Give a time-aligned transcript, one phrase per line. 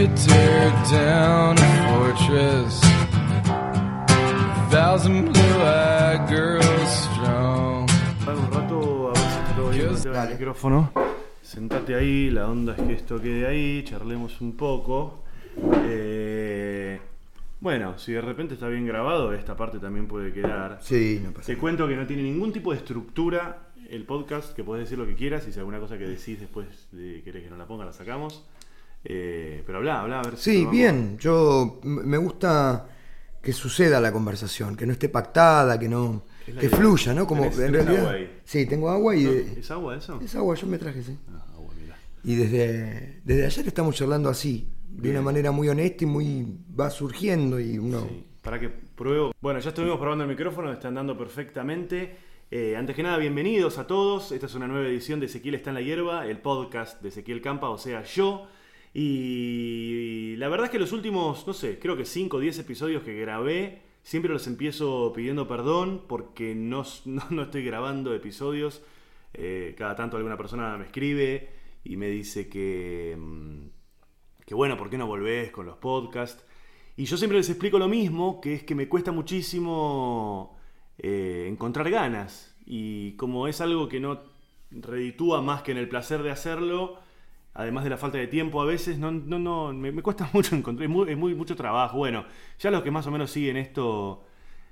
[0.00, 2.80] Could you tear down a fortress?
[3.44, 7.86] A thousand blue-eyed girls strong.
[8.24, 9.82] Para un rato a ver si está todo bien.
[9.82, 10.92] Dios, Meteo el micrófono.
[11.42, 15.24] Sentate ahí, la onda es que esto quede ahí, charlemos un poco.
[15.84, 16.98] Eh,
[17.60, 20.78] bueno, si de repente está bien grabado, esta parte también puede quedar.
[20.80, 24.64] Sí, no pasa Te cuento que no tiene ningún tipo de estructura el podcast, que
[24.64, 27.50] podés decir lo que quieras y si alguna cosa que decís después de querés que
[27.50, 28.46] no la ponga, la sacamos.
[29.04, 31.16] Eh, pero habla, habla, a ver si Sí, bien.
[31.18, 32.86] Yo me gusta
[33.42, 36.76] que suceda la conversación, que no esté pactada, que no Es que idea.
[36.78, 37.26] fluya, ¿no?
[37.26, 37.98] Como en realidad.
[38.00, 38.40] agua ahí.
[38.44, 39.24] Sí, tengo agua y
[39.58, 40.20] ¿Es agua eso?
[40.22, 41.16] es agua, yo me traje, sí.
[41.32, 41.96] Ah, agua, mira.
[42.24, 45.14] Y desde, desde ayer estamos charlando así, de Bien.
[45.16, 46.46] una manera muy honesta y muy
[46.78, 49.32] va surgiendo y uno Sí, para que pruebo.
[49.40, 52.16] Bueno, ya estuvimos probando el micrófono, está andando perfectamente.
[52.50, 54.32] Eh, antes que nada, bienvenidos a todos.
[54.32, 57.40] Esta es una nueva edición de Ezequiel está en la hierba, el podcast de Ezequiel
[57.40, 58.46] Campa, o sea, yo.
[58.92, 63.02] Y la verdad es que los últimos, no sé, creo que 5 o 10 episodios
[63.02, 68.82] que grabé, siempre los empiezo pidiendo perdón porque no, no, no estoy grabando episodios.
[69.32, 71.50] Eh, cada tanto alguna persona me escribe
[71.84, 73.68] y me dice que, mm,
[74.44, 76.44] que bueno, ¿por qué no volvés con los podcasts?
[76.96, 80.58] Y yo siempre les explico lo mismo, que es que me cuesta muchísimo
[80.98, 82.56] eh, encontrar ganas.
[82.66, 84.20] Y como es algo que no
[84.70, 86.98] reditúa más que en el placer de hacerlo,
[87.54, 90.88] además de la falta de tiempo a veces, no, no, no, me, cuesta mucho encontrar,
[90.88, 91.98] es, muy, mucho trabajo.
[91.98, 92.24] Bueno,
[92.58, 94.24] ya los que más o menos siguen esto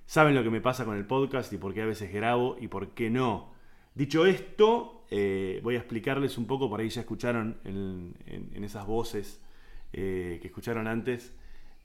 [0.07, 2.69] saben lo que me pasa con el podcast y por qué a veces grabo y
[2.69, 3.53] por qué no.
[3.95, 8.87] Dicho esto, eh, voy a explicarles un poco, por ahí ya escucharon en, en- esas
[8.87, 9.43] voces
[9.93, 11.34] eh, que escucharon antes,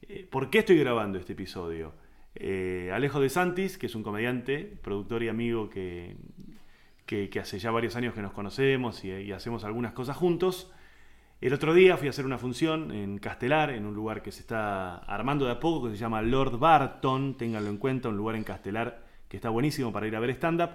[0.04, 1.94] eh, ¿por qué estoy grabando este episodio?
[2.94, 6.16] Alejo de Santis, que es un comediante, productor y amigo que,
[7.06, 10.72] que, hace ya varios años que nos conocemos y hacemos algunas cosas juntos.
[11.42, 14.40] El otro día fui a hacer una función en Castelar, en un lugar que se
[14.40, 18.36] está armando de a poco, que se llama Lord Barton, ténganlo en cuenta, un lugar
[18.36, 20.70] en Castelar que está buenísimo para ir a ver stand-up.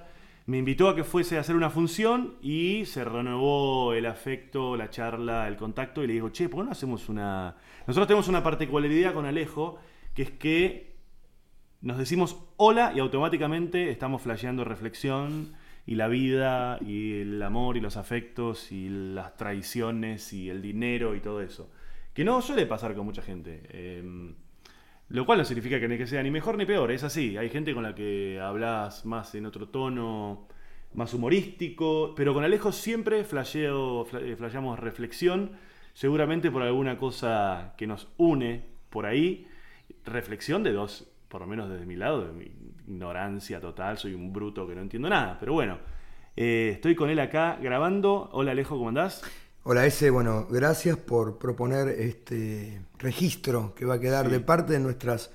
[0.46, 4.90] Me invitó a que fuese a hacer una función y se renovó el afecto, la
[4.90, 7.56] charla, el contacto y le digo, che, ¿por qué no hacemos una...
[7.86, 9.78] Nosotros tenemos una particularidad con Alejo,
[10.14, 10.96] que es que
[11.80, 15.54] nos decimos hola y automáticamente estamos flasheando reflexión
[15.88, 21.16] y la vida y el amor y los afectos y las traiciones y el dinero
[21.16, 21.70] y todo eso.
[22.12, 23.62] Que no suele pasar con mucha gente.
[23.70, 24.34] Eh,
[25.08, 27.38] lo cual no significa que, que sea ni mejor ni peor, es así.
[27.38, 30.46] Hay gente con la que hablas más en otro tono,
[30.92, 35.52] más humorístico, pero con Alejo siempre eh, flasheamos reflexión,
[35.94, 39.48] seguramente por alguna cosa que nos une por ahí.
[40.04, 42.52] Reflexión de dos, por lo menos desde mi lado, de mi
[42.88, 45.78] ignorancia total, soy un bruto que no entiendo nada, pero bueno,
[46.36, 48.30] eh, estoy con él acá grabando.
[48.32, 49.22] Hola Alejo, ¿cómo andás?
[49.64, 54.80] Hola ese, bueno, gracias por proponer este registro que va a quedar de parte de
[54.80, 55.30] nuestras,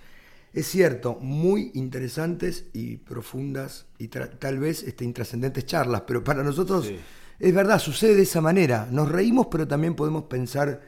[0.53, 6.85] es cierto, muy interesantes y profundas y tal vez este, intrascendentes charlas, pero para nosotros
[6.87, 6.99] Sí.
[7.39, 8.87] es verdad, sucede de esa manera.
[8.89, 10.81] Nos reímos, pero también podemos pensar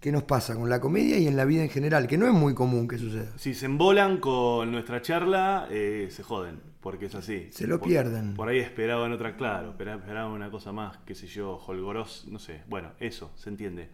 [0.00, 2.32] qué nos pasa con la comedia y en la vida en general, que no es
[2.32, 3.32] muy común que suceda.
[3.36, 7.48] Si se embolan con nuestra charla, eh, se joden, porque es así.
[7.52, 8.34] Se lo Por- pierden.
[8.34, 12.38] Por ahí esperaban otra, claro, espera- esperaban una cosa más, qué sé yo, holgoros, no
[12.38, 12.62] sé.
[12.68, 13.88] Bueno, eso, se entiende.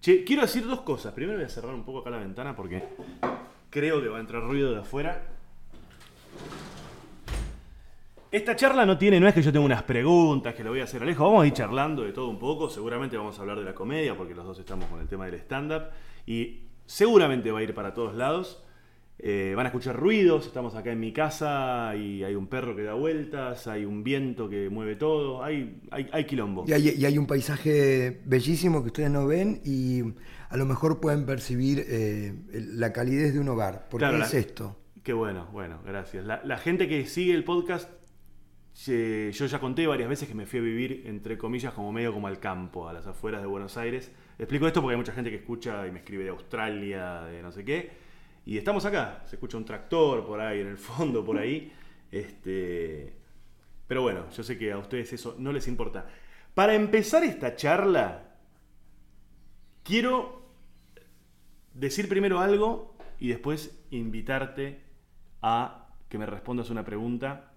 [0.00, 1.12] Che, quiero decir dos cosas.
[1.12, 2.82] Primero voy a cerrar un poco acá la ventana porque
[3.70, 5.22] creo que va a entrar ruido de afuera.
[8.32, 10.84] Esta charla no tiene, no es que yo tenga unas preguntas que le voy a
[10.84, 13.58] hacer a Alejo, vamos a ir charlando de todo un poco, seguramente vamos a hablar
[13.58, 15.82] de la comedia porque los dos estamos con el tema del stand-up
[16.26, 18.64] y seguramente va a ir para todos lados.
[19.18, 22.82] Eh, van a escuchar ruidos, estamos acá en mi casa y hay un perro que
[22.82, 26.64] da vueltas, hay un viento que mueve todo, hay, hay, hay quilombo.
[26.66, 30.02] Y hay, y hay un paisaje bellísimo que ustedes no ven y
[30.48, 33.86] a lo mejor pueden percibir eh, la calidez de un hogar.
[33.90, 34.76] Porque Claro, es la- esto.
[35.04, 36.24] Qué bueno, bueno, gracias.
[36.24, 37.90] La, la gente que sigue el podcast,
[38.74, 42.26] yo ya conté varias veces que me fui a vivir, entre comillas, como medio como
[42.26, 44.10] al campo, a las afueras de Buenos Aires.
[44.38, 47.52] Explico esto porque hay mucha gente que escucha y me escribe de Australia, de no
[47.52, 47.92] sé qué.
[48.44, 51.72] Y estamos acá, se escucha un tractor por ahí, en el fondo, por ahí.
[52.10, 53.14] Este,
[53.86, 56.06] pero bueno, yo sé que a ustedes eso no les importa.
[56.54, 58.36] Para empezar esta charla,
[59.82, 60.50] quiero
[61.74, 64.80] decir primero algo y después invitarte
[65.42, 67.51] a que me respondas una pregunta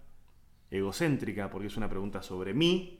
[0.72, 3.00] egocéntrica, porque es una pregunta sobre mí.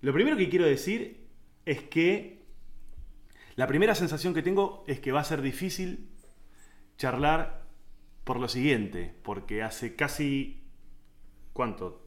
[0.00, 1.26] Lo primero que quiero decir
[1.64, 2.46] es que
[3.56, 6.08] la primera sensación que tengo es que va a ser difícil
[6.96, 7.66] charlar
[8.24, 10.64] por lo siguiente, porque hace casi...
[11.52, 12.04] ¿Cuánto?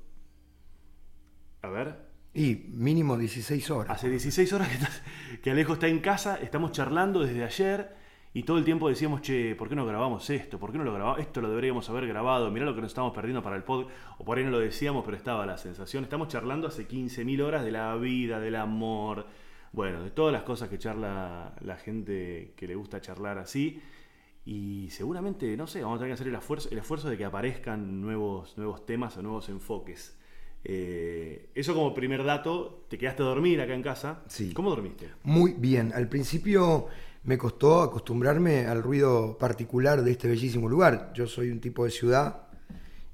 [1.61, 3.97] A ver, Y mínimo 16 horas.
[3.97, 5.01] Hace 16 horas que, estás-
[5.43, 7.95] que Alejo está en casa, estamos charlando desde ayer
[8.33, 10.57] y todo el tiempo decíamos, che, ¿por qué no grabamos esto?
[10.57, 11.19] ¿Por qué no lo grabamos?
[11.19, 13.87] Esto lo deberíamos haber grabado, mirá lo que nos estamos perdiendo para el pod.
[14.19, 16.05] O por ahí no lo decíamos, pero estaba la sensación.
[16.05, 19.27] Estamos charlando hace 15.000 horas de la vida, del amor,
[19.73, 23.81] bueno, de todas las cosas que charla la gente que le gusta charlar así.
[24.45, 27.25] Y seguramente, no sé, vamos a tener que hacer el esfuerzo, el esfuerzo de que
[27.25, 30.17] aparezcan nuevos, nuevos temas o nuevos enfoques.
[30.63, 34.23] Eh, eso como primer dato, te quedaste a dormir acá en casa.
[34.27, 34.53] Sí.
[34.53, 35.09] ¿Cómo dormiste?
[35.23, 35.91] Muy bien.
[35.93, 36.87] Al principio
[37.23, 41.11] me costó acostumbrarme al ruido particular de este bellísimo lugar.
[41.13, 42.47] Yo soy un tipo de ciudad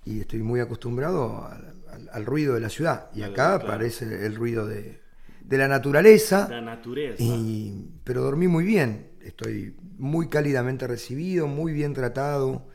[0.06, 3.10] y estoy muy acostumbrado al, al- al ruido de la ciudad.
[3.14, 3.68] Y acá claro.
[3.68, 5.02] parece el ruido de,
[5.42, 6.48] de la naturaleza.
[6.50, 7.22] La naturaleza.
[7.22, 9.10] Y- pero dormí muy bien.
[9.22, 12.68] Estoy muy cálidamente recibido, muy bien tratado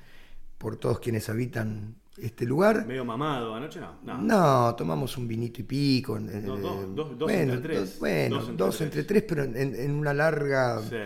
[0.59, 2.87] por todos quienes habitan este lugar.
[2.87, 3.93] Medio mamado anoche, no.
[4.03, 4.19] No.
[4.19, 6.19] No, tomamos un vinito y pico.
[6.19, 6.61] No, eh, dos-
[6.95, 7.91] dos- dos bueno, entre tres.
[7.91, 9.07] dos- bueno, Dos dos entre tres.
[9.07, 10.97] tres, pero en, en una larga Sí.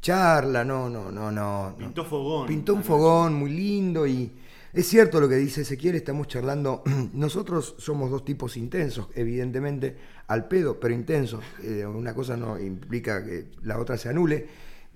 [0.00, 1.70] charla, no, no, no, no.
[1.70, 1.76] no.
[1.76, 2.46] Pintó fogón.
[2.46, 2.88] Pintó un anoche.
[2.88, 4.32] fogón muy lindo y
[4.72, 6.82] es cierto lo que dice Ezequiel, estamos charlando.
[7.14, 9.96] Nosotros somos dos tipos intensos, evidentemente,
[10.28, 11.42] al pedo, pero intensos.
[11.62, 14.46] Eh, una cosa no implica que la otra se anule.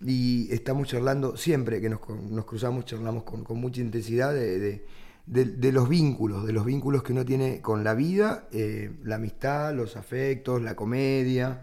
[0.04, 4.84] Y estamos charlando siempre que nos, nos cruzamos, charlamos con, con mucha intensidad de, de-
[5.26, 9.74] de- los vínculos, de los vínculos que uno tiene con la vida, eh, la amistad,
[9.74, 11.62] los afectos, la comedia,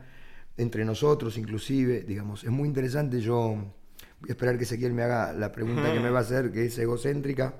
[0.57, 3.21] entre nosotros inclusive, digamos, es muy interesante.
[3.21, 3.55] Yo
[4.19, 6.65] voy a esperar que Ezequiel me haga la pregunta que me va a hacer, que
[6.65, 7.55] es egocéntrica,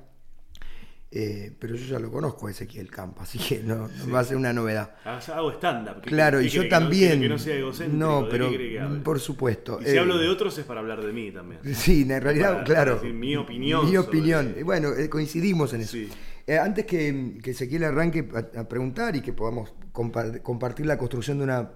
[1.14, 4.24] eh, pero yo ya lo conozco a Ezequiel Campa, así que no, no va a
[4.24, 4.96] ser una novedad.
[5.04, 6.02] Hago- Hago stand-up.
[6.02, 7.10] ¿Qué- Claro, y yo no- también.
[7.12, 7.98] quiere Que no sea egocéntrico.
[8.06, 9.80] No, ¿de qué pero por supuesto.
[9.82, 11.60] Y si eh, hablo de otros es para hablar de mí también.
[11.76, 12.94] Sí, en realidad, Para claro.
[12.96, 14.56] decir mi opinión Mi opinión.
[14.64, 15.92] Bueno, eh, coincidimos en eso.
[15.92, 16.10] Sí.
[16.48, 20.98] Eh, antes que, que Ezequiel arranque a, a preguntar y que podamos compa- compartir la
[20.98, 21.72] construcción de una,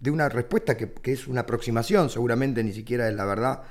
[0.00, 3.62] de una respuesta que, que es una aproximación, seguramente ni siquiera es la verdad.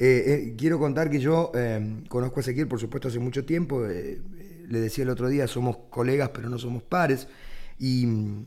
[0.00, 3.86] Eh, eh, quiero contar que yo eh, conozco a Ezequiel, por supuesto, hace mucho tiempo.
[3.86, 4.20] eh,
[4.68, 7.28] le decía el otro día, somos colegas, pero no somos pares.
[7.78, 8.44] Y mm,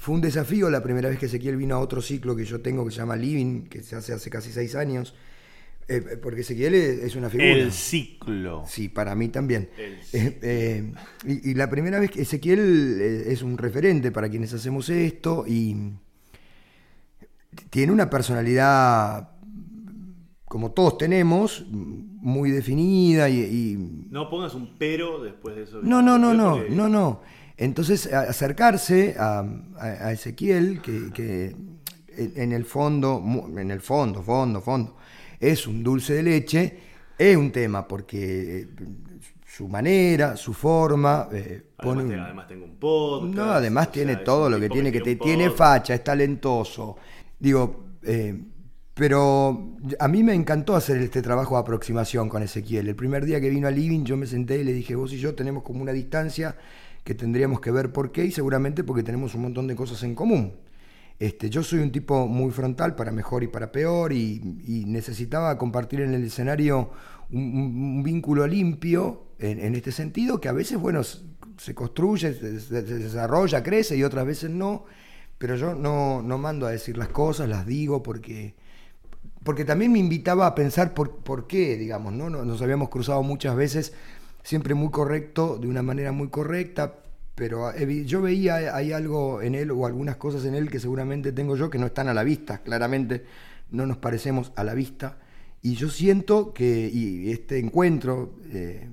[0.00, 2.84] fue un desafío la primera vez que Ezequiel vino a otro ciclo que yo tengo
[2.84, 5.14] que se llama Living, que se hace hace casi seis años.
[5.88, 7.50] eh, porque Ezequiel es, una figura.
[7.50, 8.64] El ciclo.
[8.68, 9.68] Sí, para mí también.
[10.12, 10.92] Eh, eh,
[11.24, 15.76] y, y la primera vez que Ezequiel es un referente para quienes hacemos esto y
[17.70, 19.30] tiene una personalidad,
[20.46, 25.80] como todos tenemos, muy definida y- y No pongas un pero después de eso.
[25.82, 27.20] no, no, no, no, Porque- no, no.
[27.58, 31.56] Entonces, acercarse a, a- a Ezequiel, que, que
[32.16, 33.22] en el fondo,
[33.56, 34.96] en el fondo, fondo, fondo,
[35.40, 36.78] es un dulce de leche,
[37.18, 38.68] es un tema, porque eh,
[39.46, 43.34] su manera, su forma, eh, pone Además, te- además tengo un podcast.
[43.34, 46.96] no, además tiene sea, todo lo que tiene, que te tiene facha, es talentoso.
[47.38, 48.38] Digo, eh,
[48.96, 52.88] pero a mí me encantó hacer este trabajo de aproximación con Ezequiel.
[52.88, 55.18] El primer día que vino a Living yo me senté y le dije, vos y
[55.18, 56.56] yo tenemos como una distancia
[57.04, 60.14] que tendríamos que ver por qué y seguramente porque tenemos un montón de cosas en
[60.14, 60.54] común.
[61.18, 64.40] Este, yo soy un tipo muy frontal para mejor y para peor y,
[64.86, 66.90] necesitaba compartir en el escenario
[67.30, 73.62] un, vínculo limpio en, este sentido que a veces, bueno, se construye, se- se desarrolla,
[73.62, 74.84] crece y otras veces no,
[75.36, 78.54] pero yo no, no mando a decir las cosas, las digo porque,
[79.46, 82.28] porque también me invitaba a pensar por, por qué, digamos, ¿no?
[82.28, 83.94] Nos habíamos cruzado muchas veces,
[84.42, 86.96] siempre muy correcto, de una manera muy correcta,
[87.34, 91.32] pero evi- yo veía hay algo en él o algunas cosas en él que seguramente
[91.32, 93.24] tengo yo que no están a la vista, claramente
[93.70, 95.18] no nos parecemos a la vista,
[95.62, 98.88] y yo siento que y este encuentro eh,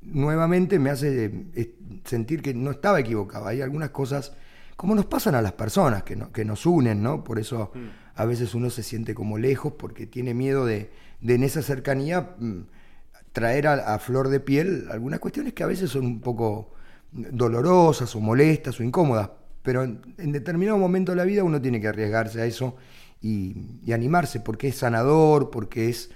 [0.00, 1.74] nuevamente me hace eh,
[2.04, 4.32] sentir que no estaba equivocado, hay algunas cosas
[4.76, 7.22] como nos pasan a las personas que, no- que nos unen, ¿no?
[7.22, 7.70] Por eso
[8.14, 10.90] a veces uno se siente como lejos porque tiene miedo de,
[11.20, 12.60] de en esa cercanía mm,
[13.32, 16.72] traer a, a flor de piel algunas cuestiones que a veces son un poco
[17.12, 19.30] dolorosas o molestas o incómodas,
[19.62, 22.76] pero en, en determinado momento de la vida uno tiene que arriesgarse a eso
[23.20, 26.10] y, y animarse porque es sanador, porque es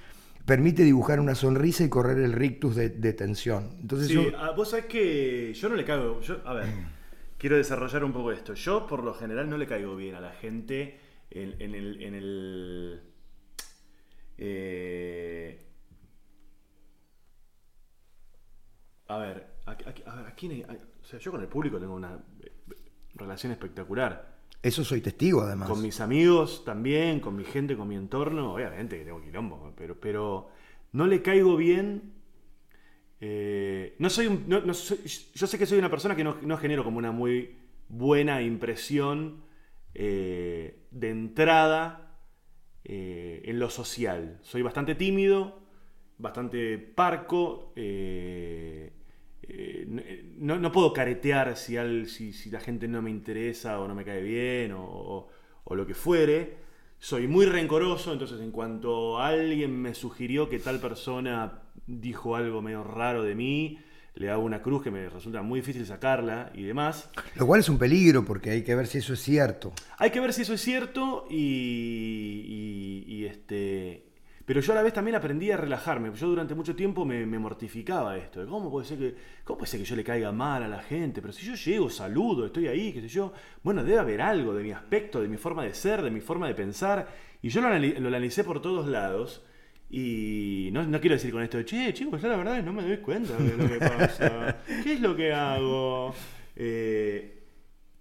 [0.46, 3.70] permite dibujar una sonrisa y correr el rictus de, de tensión.
[3.80, 6.20] Entonces Sí, yo, ah, vos sabés que yo no le caigo.
[6.20, 6.66] Yo, a ver,
[7.38, 8.54] quiero desarrollar un poco esto.
[8.54, 10.98] Yo, por lo general, no le caigo bien a la gente
[11.38, 12.02] en, en el.
[12.02, 13.00] En el
[14.38, 15.62] eh,
[19.08, 21.48] a ver, a, a- a ver, ¿a quién hay- a- o sea, yo con el
[21.48, 22.52] público tengo una eh,
[23.14, 24.34] relación espectacular.
[24.62, 25.68] eso soy testigo además.
[25.68, 29.98] Con mis amigos también, con mi gente, con mi entorno, obviamente que tengo quilombo, pero,
[30.00, 30.48] pero
[30.92, 32.14] no le caigo bien.
[33.20, 34.98] eh, no soy un- no- no soy-
[35.34, 37.56] yo sé que soy una persona que no, no genero como una muy
[37.88, 39.42] buena impresión
[39.98, 42.18] eh, de entrada
[42.84, 44.38] eh, en lo social.
[44.42, 45.60] Soy bastante tímido,
[46.18, 47.72] bastante parco.
[47.76, 48.92] eh,
[50.38, 53.94] no, no puedo caretear si, al- si, si la gente no me interesa o no
[53.94, 55.28] me cae bien o, o-
[55.64, 56.56] o lo que fuere.
[56.98, 62.82] Soy muy rencoroso, entonces en cuanto alguien me sugirió que tal persona dijo algo medio
[62.84, 63.78] raro de mí,
[64.16, 67.08] le hago una cruz que me resulta muy difícil sacarla y demás.
[67.36, 69.72] Lo cual es un peligro porque hay que ver si eso es cierto.
[69.98, 74.02] Hay que ver si eso es cierto y, y- y, este...
[74.44, 76.12] Pero yo a la vez también aprendí a relajarme.
[76.14, 78.40] Yo durante mucho tiempo me, me mortificaba esto.
[78.40, 80.82] de ¿Cómo puede, ser que, ¿Cómo puede ser que yo le caiga mal a la
[80.84, 81.20] gente?
[81.20, 83.32] Pero si yo llego, saludo, estoy ahí, qué sé yo.
[83.64, 86.46] Bueno, debe haber algo de mi aspecto, de mi forma de ser, de mi forma
[86.46, 87.08] de pensar.
[87.42, 89.42] Y yo lo, anali- lo analicé por todos lados.
[89.88, 92.98] Y no, no quiero decir con esto, che, chicos, yo la verdad no me doy
[92.98, 94.58] cuenta de lo que pasa.
[94.82, 96.14] ¿Qué es lo que hago?
[96.56, 97.44] Eh,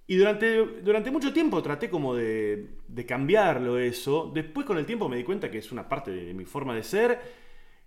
[0.08, 4.32] y durante, durante mucho tiempo traté como de, de cambiarlo eso.
[4.34, 6.84] Después con el tiempo me di cuenta que es una parte de mi forma de
[6.84, 7.20] ser.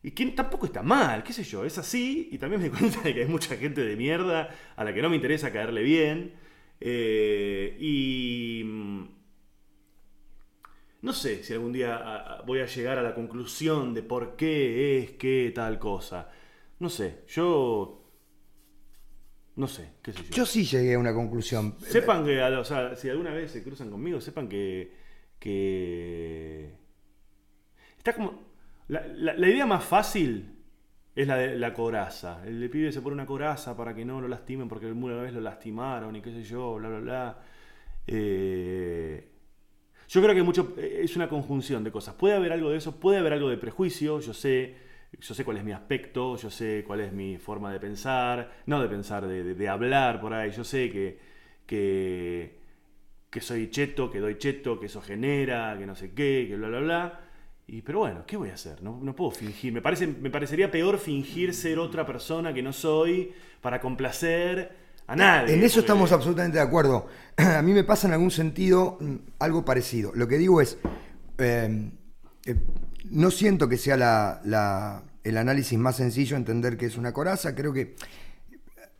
[0.00, 2.28] Y que tampoco está mal, qué sé yo, es así.
[2.31, 5.02] Y también me di cuenta de que hay mucha gente de mierda a la que
[5.02, 6.35] no me interesa caerle bien.
[6.81, 9.17] Eh, y...
[11.02, 15.11] No sé si algún día voy a llegar a la conclusión de por qué es
[15.12, 16.28] que tal cosa.
[16.81, 17.95] No sé, yo...
[19.57, 20.31] No sé, qué sé yo.
[20.37, 21.75] Yo sí llegué a una conclusión.
[21.81, 24.93] Sepan que, o sea, si alguna vez se cruzan conmigo, sepan que.
[25.40, 26.73] que
[27.97, 28.40] está como.
[28.88, 30.55] La, la- la idea más fácil
[31.14, 32.40] es la de la coraza.
[32.47, 35.33] El de pibe se pone una coraza para que no lo lastimen porque alguna vez
[35.35, 37.38] lo lastimaron y qué sé yo, bla, bla, bla.
[38.07, 39.28] Eh,
[40.08, 42.14] yo creo que mucho es una conjunción de cosas.
[42.14, 44.74] Puede haber algo de eso, puede haber algo de prejuicio, yo sé.
[45.20, 48.82] Yo sé cuál es mi aspecto, yo sé cuál es mi forma de pensar, no
[48.82, 50.50] de pensar, de, de- de hablar por ahí.
[50.50, 51.18] Yo sé que,
[51.66, 52.58] que,
[53.30, 56.68] que soy cheto, que doy cheto, que eso genera, que no sé qué, que bla,
[56.68, 57.20] bla, bla.
[57.66, 58.82] Y, pero bueno, ¿qué voy a hacer?
[58.82, 59.72] No, no puedo fingir.
[59.72, 64.72] Me, parece, me parecería peor fingir ser otra persona que no soy para complacer
[65.08, 65.54] a nadie.
[65.54, 67.06] En eso porque- estamos absolutamente de acuerdo.
[67.36, 70.12] A mí me pasa en algún sentido mm, algo parecido.
[70.14, 70.78] Lo que digo es,
[71.38, 71.90] eh,
[72.46, 72.54] eh,
[73.10, 77.54] no siento que sea la- la- el análisis más sencillo entender que es una coraza.
[77.54, 77.96] Creo que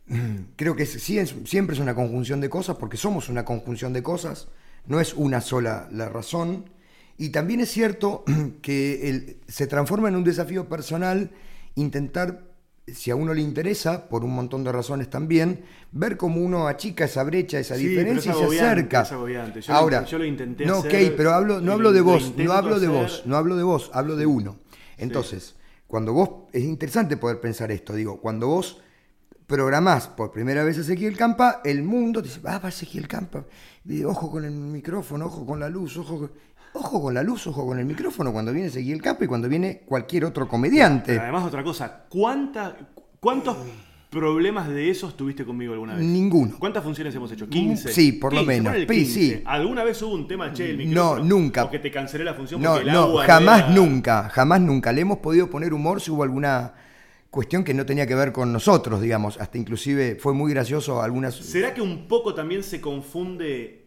[0.55, 3.93] creo que es- sí es- siempre es una conjunción de cosas, porque somos una conjunción
[3.93, 4.47] de cosas,
[4.85, 6.69] no es una sola la razón.
[7.17, 8.23] Y también es cierto
[8.61, 11.31] que el- se transforma en un desafío personal
[11.75, 12.48] intentar,
[12.93, 17.05] si a uno le interesa, por un montón de razones también, ver cómo uno achica
[17.05, 19.01] esa brecha, esa Sí, diferencia y se acerca.
[19.01, 19.09] es.
[19.09, 21.99] Yo lo- Ahora, yo lo intenté no, hacer ok, pero hablo, no hablo lo- de
[21.99, 23.01] lo vos, no hablo de hacer.
[23.01, 24.57] vos, no hablo de vos, hablo de uno.
[24.97, 25.55] Entonces,
[25.87, 28.81] cuando vos, es interesante poder pensar esto, digo, cuando vos
[29.47, 33.45] programás por primera vez Ezequiel Campa, el mundo te dice, ah, va Ezequiel Campa,
[33.85, 36.31] y ojo con el micrófono, ojo con la luz, ojo con...
[36.81, 39.81] Ojo con la luz, ojo con el micrófono cuando viene Ezequiel Campa y cuando viene
[39.85, 41.11] cualquier otro comediante.
[41.13, 42.77] Pero además, otra cosa, ¿cuánta,
[43.19, 43.57] ¿cuántos
[44.09, 46.05] problemas de esos tuviste conmigo alguna vez?
[46.05, 46.55] Ninguno.
[46.57, 47.47] ¿Cuántas funciones hemos hecho?
[47.49, 47.89] ¿15?
[47.89, 48.71] Sí, por lo 15, menos.
[48.73, 49.13] ponele Sí, 15.
[49.37, 49.43] sí.
[49.45, 51.23] ¿Alguna vez hubo un tema, che, el No, micrófono?
[51.25, 51.63] nunca.
[51.65, 54.61] O que te cancelé la función No, porque el no, agua jamás era- nunca, jamás
[54.61, 54.93] nunca.
[54.93, 56.73] Le hemos podido poner humor si hubo alguna
[57.29, 59.37] cuestión que no tenía que ver con nosotros, digamos.
[59.39, 61.35] Hasta inclusive fue muy gracioso algunas...
[61.35, 63.78] ¿Será que un poco también se confunde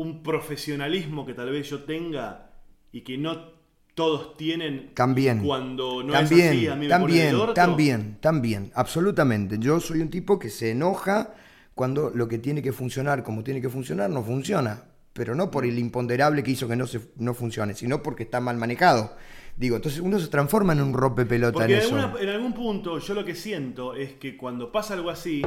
[0.00, 2.50] un profesionalismo que tal vez yo tenga
[2.92, 3.60] y que no
[3.94, 5.40] todos tienen También.
[5.40, 7.54] cuando no también, es así a mí me también, pone el orto?
[7.54, 9.58] también, también, absolutamente.
[9.58, 11.34] Yo soy un tipo que se enoja
[11.74, 15.64] cuando lo que tiene que funcionar como tiene que funcionar no funciona, pero no por
[15.64, 19.16] el imponderable que hizo que no se no funcione, sino porque está mal manejado.
[19.56, 22.18] Digo, entonces uno se transforma en un rope pelota Porque en en, eso.
[22.18, 25.42] en algún punto yo lo que siento es que cuando pasa algo así,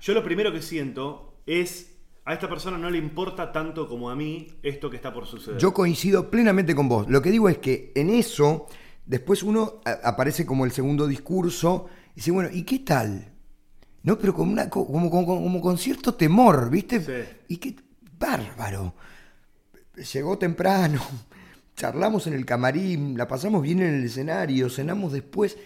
[0.00, 1.97] yo lo primero que siento es
[2.28, 5.58] a esta persona no le importa tanto como a mí esto que está por suceder.
[5.58, 7.08] Yo coincido plenamente con vos.
[7.08, 8.66] Lo que digo es que en eso,
[9.06, 13.32] después uno aparece como el segundo discurso y dice, bueno, ¿y qué tal?
[14.02, 17.00] No, pero con una, co- como, como- como con cierto temor, ¿viste?
[17.00, 17.30] Sí.
[17.48, 17.76] Y qué
[18.18, 18.94] bárbaro.
[20.12, 21.00] Llegó temprano,
[21.76, 25.56] charlamos en el camarín, la pasamos bien en el escenario, cenamos después.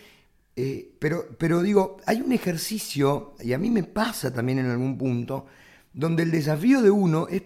[0.54, 4.96] Eh, pero, pero digo, hay un ejercicio, y a mí me pasa también en algún
[4.98, 5.46] punto,
[5.92, 7.42] donde el desafío de uno es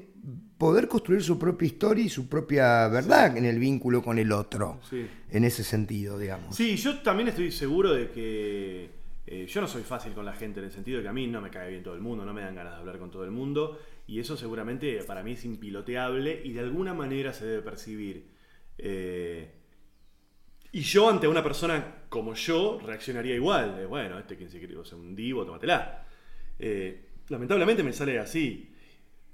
[0.59, 4.81] poder construir su propia historia y su propia verdad en el vínculo con el otro.
[4.89, 5.07] Sí.
[5.31, 6.57] En ese sentido, digamos.
[6.57, 8.91] Sí, yo también estoy seguro de que
[9.27, 11.27] eh, yo no soy fácil con la gente en el sentido de que a mí
[11.27, 13.25] no me cae bien todo el mundo, no me dan ganas de hablar con todo
[13.25, 17.63] el mundo y eso seguramente para mí es impiloteable y de alguna manera se debe
[17.63, 18.29] percibir.
[18.79, 19.51] Eh,
[20.73, 24.77] y yo ante una persona como yo reaccionaría igual, de bueno, este quien se cree,
[24.77, 26.07] o sea, un divo, tómatela.
[26.59, 28.73] Eh, lamentablemente me sale así.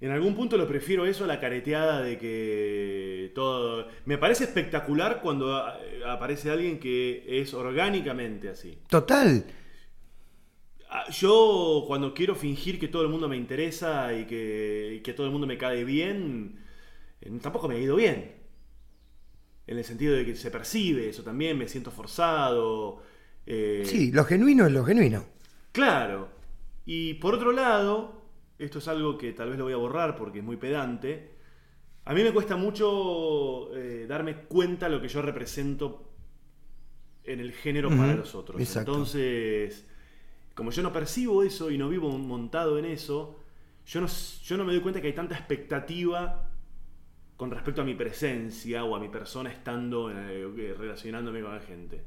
[0.01, 3.87] En algún punto lo prefiero eso a la careteada de que todo...
[4.05, 5.57] Me parece espectacular cuando
[6.07, 8.79] aparece alguien que es orgánicamente así.
[8.89, 9.45] Total.
[10.91, 15.13] Ah, Yo cuando quiero fingir que todo el mundo me interesa y que, y que
[15.13, 16.59] todo el mundo me cae bien,
[17.21, 18.33] eh, tampoco me ha ido bien.
[19.69, 23.03] En el sentido de que se percibe eso también, me siento forzado.
[23.47, 25.25] eh, Sí, lo genuino es lo genuino.
[25.71, 26.29] Claro.
[26.85, 28.23] Y por otro lado,
[28.59, 31.31] esto es algo que tal vez lo voy a borrar porque es muy pedante.
[32.05, 36.11] A mí me cuesta mucho eh, darme cuenta lo que yo represento
[37.25, 38.61] en el género para los otros.
[38.61, 38.93] exacto.
[38.93, 39.87] Entonces,
[40.55, 43.39] como yo no percibo eso y no vivo montado en eso,
[43.87, 44.07] yo no,
[44.45, 46.49] yo no me doy cuenta que hay tanta expectativa
[47.37, 52.05] con respecto a mi presencia o a mi persona estando eh, relacionándome con la gente.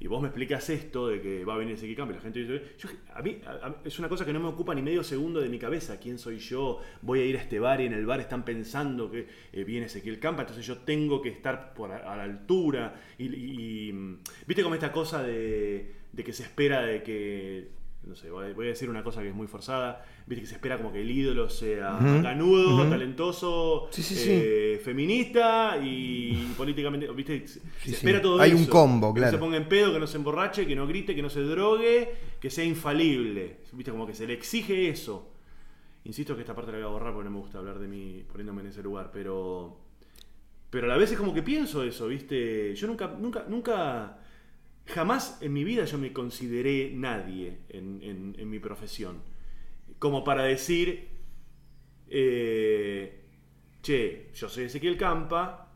[0.00, 2.40] Y vos me explicas esto de que va a venir ese Camp y la gente
[2.40, 3.38] dice, yo- a mí
[3.84, 6.38] es una cosa que no me ocupa ni medio segundo de mi cabeza, quién soy
[6.38, 9.64] yo, voy a ir a este bar y en el bar están pensando que eh,
[9.64, 13.00] viene Ezequiel Campa, entonces yo tengo que estar por a, la altura.
[13.18, 17.68] Y, y- y, mm, viste como esta cosa de, de que se espera de que,
[18.06, 20.76] no sé, voy a decir una cosa que es muy forzada, viste que se espera
[20.76, 22.22] como que el ídolo sea ujú.
[22.90, 28.58] talentoso, Sí, sí, eh, feminista y políticamente, viste, se espera todo Hay eso.
[28.60, 29.32] un combo, Que claro.
[29.32, 31.40] no se ponga en pedo, que no se emborrache, que no grite, que no se
[31.42, 33.58] drogue, que sea infalible.
[33.72, 35.30] Viste, como que se le exige eso.
[36.04, 38.22] Insisto que esta parte la voy a borrar porque no me gusta hablar de mí
[38.28, 39.78] poniéndome en ese lugar, pero.
[40.68, 42.74] Pero a la vez es como que pienso eso, ¿viste?
[42.74, 44.18] Yo nunca, nunca, nunca.
[44.86, 49.22] Jamás en mi vida yo me consideré nadie en, mi profesión.
[49.98, 51.08] Como para decir.
[52.08, 53.20] eh,
[53.82, 55.68] che, yo soy Ezequiel Campa,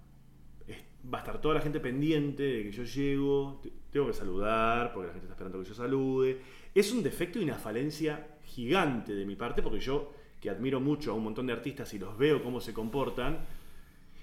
[1.13, 4.93] va a estar toda la gente pendiente de que yo llego, te- tengo que saludar
[4.93, 6.41] porque la gente está esperando que yo salude.
[6.75, 11.13] Es un defecto y una falencia gigante de mi parte porque yo, que admiro mucho
[11.13, 13.41] a un montón de artistas y los veo cómo se comportan,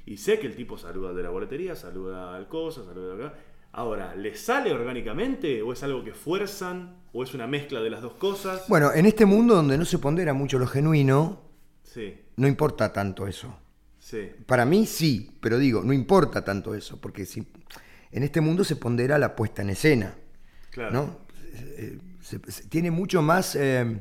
[0.05, 3.21] y sé que el tipo saluda al de la boletería, saluda al cosa, saluda al
[3.25, 3.39] acá.
[3.77, 8.01] Ahora, ¿le sale orgánicamente o es algo que fuerzan o es una mezcla de las
[8.01, 8.63] dos cosas?
[8.69, 11.41] Bueno, en este mundo donde no se pondera mucho lo genuino,
[11.83, 13.53] Sí, no importa tanto eso.
[13.99, 17.45] sí, Para mí sí, pero digo, no importa tanto eso, porque si
[18.11, 20.15] en este mundo se pondera la puesta en escena,
[20.71, 20.93] claro.
[20.93, 21.17] ¿no?
[21.77, 23.99] Eh, se- se- tiene mucho más eh,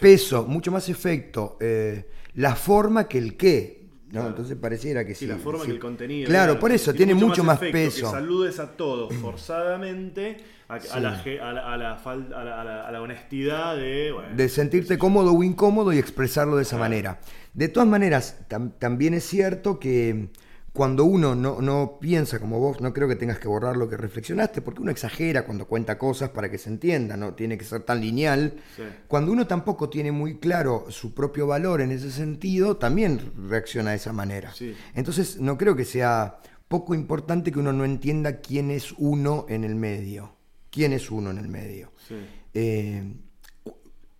[0.00, 3.83] peso, mucho más efecto, eh, la forma que el qué,
[4.14, 4.20] ¿no?
[4.20, 4.28] Claro.
[4.28, 5.26] Entonces pareciera que Sí, sí.
[5.26, 5.66] la forma sí.
[5.66, 6.28] que el contenido.
[6.28, 8.06] Claro, por eso, tiene mucho más, efecto, peso.
[8.06, 12.64] Que saludes a todos forzadamente a, la, a la- a la fal- a la- a
[12.64, 14.12] la- a la honestidad de.
[14.12, 16.84] bueno, de sentirte cómodo o incómodo y expresarlo de esa Claro.
[16.90, 17.20] manera.
[17.52, 20.28] De todas maneras, tam- también es cierto que
[20.74, 23.96] cuando uno no, no piensa como vos, no creo que tengas que borrar lo que
[23.96, 27.82] reflexionaste, porque uno exagera cuando cuenta cosas para que se entienda, no tiene que ser
[27.82, 28.54] tan lineal.
[28.74, 28.82] Sí.
[29.06, 33.98] Cuando uno tampoco tiene muy claro su propio valor en ese sentido, también reacciona de
[33.98, 34.52] esa manera.
[34.52, 34.74] Sí.
[34.96, 39.62] Entonces, no creo que sea poco importante que uno no entienda quién es uno en
[39.62, 40.34] el medio.
[40.70, 41.92] ¿Quién es uno en el medio?
[42.08, 42.16] Sí.
[42.52, 43.14] Eh,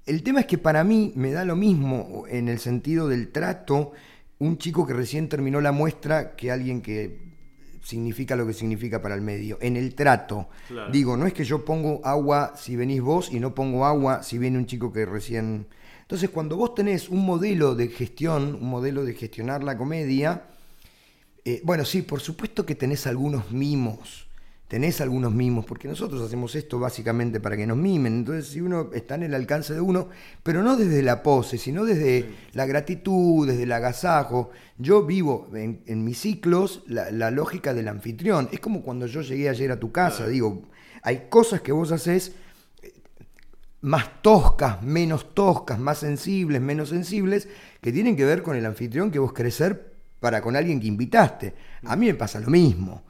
[0.06, 3.90] el tema es que para mí me da lo mismo en el sentido del trato
[4.44, 7.18] un chico que recién terminó la muestra que alguien que
[7.82, 9.58] significa lo que significa para el medio.
[9.60, 10.48] En el trato.
[10.68, 10.90] Claro.
[10.90, 14.38] Digo, no es que yo pongo agua si venís vos y no pongo agua si
[14.38, 15.66] viene un chico que recién...
[16.02, 20.44] Entonces, cuando vos tenés un modelo de gestión, un modelo de gestionar la comedia,
[21.44, 24.23] eh, bueno, sí, por supuesto que tenés algunos mimos.
[24.68, 28.14] Tenés algunos mimos, porque nosotros hacemos esto básicamente para que nos mimen.
[28.14, 30.08] Entonces, si uno está en el alcance de uno,
[30.42, 32.24] pero no desde la pose, sino desde
[32.54, 34.50] la gratitud, desde el agasajo.
[34.78, 38.48] Yo vivo en, en mis ciclos la, la lógica del anfitrión.
[38.52, 40.62] Es como cuando yo llegué ayer a tu casa, digo,
[41.02, 42.32] hay cosas que vos haces
[43.84, 47.48] más toscas, menos toscas, más sensibles, menos sensibles,
[47.82, 51.54] que tienen que ver con el anfitrión que vos ser para con alguien que invitaste.
[51.84, 53.02] A mí me pasa lo mismo.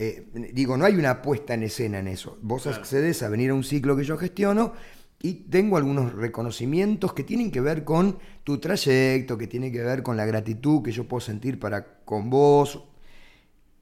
[0.00, 2.38] Eh, digo, no hay una puesta en escena en eso.
[2.40, 2.78] Vos Claro.
[2.78, 4.72] accedes a venir a un ciclo que yo gestiono
[5.20, 10.02] y tengo algunos reconocimientos que tienen que ver con tu trayecto, que tienen que ver
[10.04, 12.84] con la gratitud que yo puedo sentir para con vos.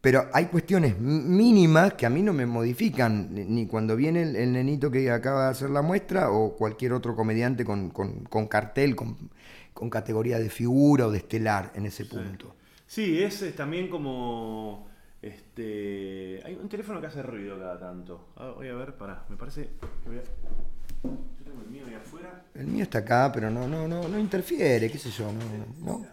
[0.01, 4.53] Pero hay cuestiones mínimas que a mí no me modifican, ni- cuando viene el, el
[4.53, 8.95] nenito que acaba de hacer la muestra o cualquier otro comediante con, con- con cartel,
[8.95, 9.17] con,
[9.75, 12.55] con categoría de figura o de estelar en ese punto.
[12.87, 14.87] Sí, es, también como.
[15.29, 16.41] Este.
[16.45, 18.29] Hay un teléfono que hace ruido cada tanto.
[18.37, 19.25] Ah, voy a ver, pará.
[19.29, 19.69] Me parece.
[20.03, 22.45] que voy a- Yo tengo el mío ahí afuera.
[22.55, 25.41] El mío está acá, pero no, no, no, no interfiere, qué sé yo, no,
[25.85, 26.07] no.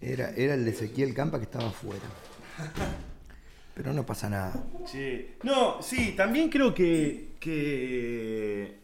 [0.00, 2.02] Era, era el de Ezequiel Campa que estaba afuera.
[3.74, 4.52] Pero no pasa nada.
[4.84, 7.30] Che, No, sí, también creo que.
[7.40, 8.81] que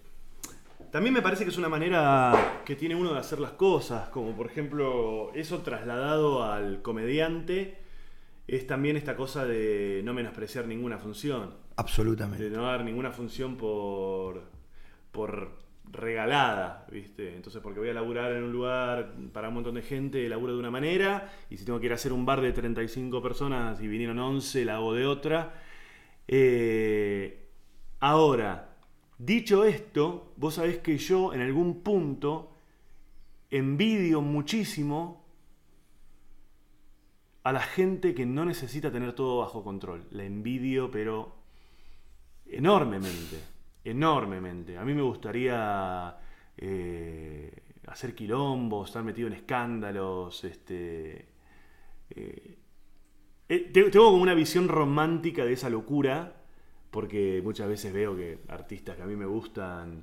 [0.91, 4.35] También me parece que es una manera que tiene uno de hacer las cosas, como
[4.35, 7.79] por ejemplo eso trasladado al comediante,
[8.47, 12.51] es también esta cosa de no menospreciar ninguna función, de Absolutamente.
[12.51, 14.45] no dar ninguna función por,
[15.13, 15.59] por
[15.93, 17.35] regalada, ¿viste?
[17.37, 20.59] Entonces, porque voy a laburar en un lugar para un montón de gente, laburo de
[20.59, 23.89] una manera, y si tengo que ir a hacer un bar de 35 personas y
[23.89, 25.55] vinieron 11, la hago de otra.
[26.27, 27.47] Eh,
[28.01, 28.68] ahora,
[29.19, 32.53] dicho esto, vos sabés que yo en algún punto
[33.51, 35.25] envidio muchísimo
[37.43, 40.07] a la gente que no necesita tener todo bajo control.
[40.11, 41.35] La envidio, pero
[42.47, 43.39] enormemente,
[43.85, 44.77] enormemente.
[44.77, 46.17] A mí me gustaría
[46.57, 51.29] eh, hacer quilombos, estar metido en escándalos, este...
[52.11, 52.59] eh,
[53.49, 56.38] eh, te- tengo como una visión romántica de esa locura,
[56.91, 60.03] porque muchas veces veo que artistas que a mí me gustan,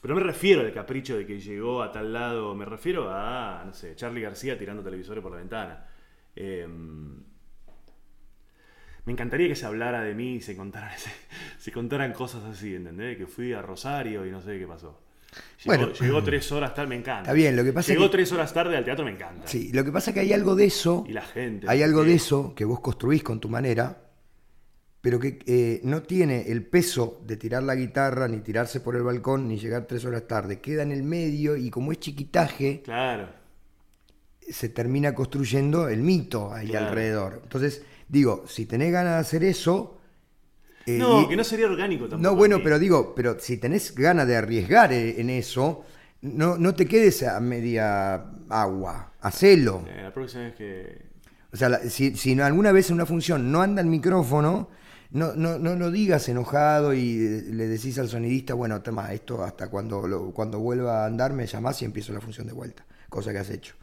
[0.00, 3.62] pero no me refiero al capricho de que llegó a tal lado, me refiero a,
[3.64, 5.84] no sé, Charlie García tirando televisores por la ventana.
[6.34, 7.22] Em,
[9.04, 10.90] me encantaría que se hablara de mí y se contaran,
[11.58, 13.16] se contaran cosas así, ¿entendés?
[13.16, 15.00] Que fui a Rosario y no sé qué pasó.
[15.64, 15.92] Llegó, Bueno.
[15.92, 17.22] llegó tres horas tarde, me encanta.
[17.22, 19.46] Está bien, lo que pasa Llegó que- tres horas tarde al teatro, me encanta.
[19.46, 21.66] Sí, lo que pasa es que hay algo de eso, Y la gente.
[21.68, 24.05] hay algo de eso que vos construís con tu manera,
[25.06, 29.04] pero que eh, no tiene el peso de tirar la guitarra, ni tirarse por el
[29.04, 30.58] balcón, ni llegar tres horas tarde.
[30.58, 33.28] Queda en el medio y como es chiquitaje, Claro.
[34.50, 36.88] se termina construyendo el mito ahí Claro.
[36.88, 37.40] alrededor.
[37.44, 39.96] Entonces, digo, si tenés ganas de hacer eso...
[40.86, 42.28] eh, No, y- que no sería orgánico tampoco.
[42.28, 45.84] No, bueno, pero digo, pero si tenés ganas de arriesgar eh, en eso,
[46.22, 49.84] no, no te quedes a media agua, hacelo.
[49.88, 51.06] Eh, la próxima vez que.
[51.52, 54.68] O sea, si, si alguna vez en una función no anda el micrófono,
[55.16, 59.42] no, no, no lo digas enojado y eh, le decís al sonidista, bueno, toma, esto
[59.42, 62.84] hasta cuando, lo- cuando vuelva a andar me llamás y empiezo la función de vuelta,
[63.08, 63.74] cosa que has hecho.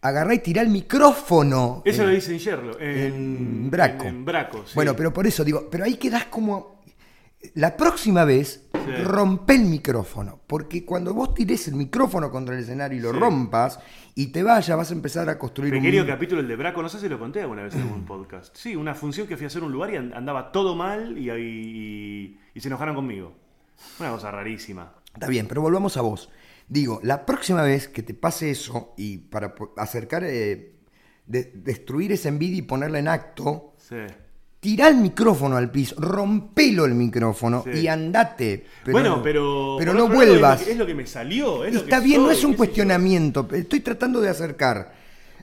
[0.00, 1.82] Agarrá y tirá el micrófono.
[1.84, 2.78] Eso lo dice en Yerlo.
[2.80, 4.04] En, en Braco.
[4.04, 4.72] En, en Braco, sí.
[4.76, 6.78] Bueno, pero por eso digo, pero ahí quedás como.
[7.54, 8.62] La próxima vez,
[8.96, 9.02] Sí.
[9.02, 10.40] rompe el micrófono.
[10.46, 13.18] Porque cuando vos tires el micrófono contra el escenario y lo Sí.
[13.18, 13.78] rompas
[14.14, 16.08] y te vayas, vas a empezar a construir Pequeño un.
[16.08, 18.56] capítulo el de Braco, no sé si lo conté alguna vez en algún podcast.
[18.56, 21.30] Sí, una función que fui a hacer un lugar y and- andaba todo mal y,
[21.30, 23.34] y- y se enojaron conmigo.
[24.00, 24.94] Una cosa rarísima.
[25.14, 26.30] Está bien, pero volvamos a vos.
[26.68, 30.74] Digo, la próxima vez que te pase eso y para acercar, eh,
[31.26, 33.96] de- destruir esa envidia y ponerla en acto, Sí.
[34.60, 37.80] Tirá el micrófono al piso, rompelo el micrófono Sí.
[37.80, 38.66] y andate.
[38.84, 39.76] Pero bueno, no- pero.
[39.78, 40.62] Pero no es lo vuelvas.
[40.62, 41.64] que- Es lo que me salió.
[41.64, 43.48] Es lo Está que bien, no es un cuestionamiento.
[43.52, 44.92] Estoy tratando de acercar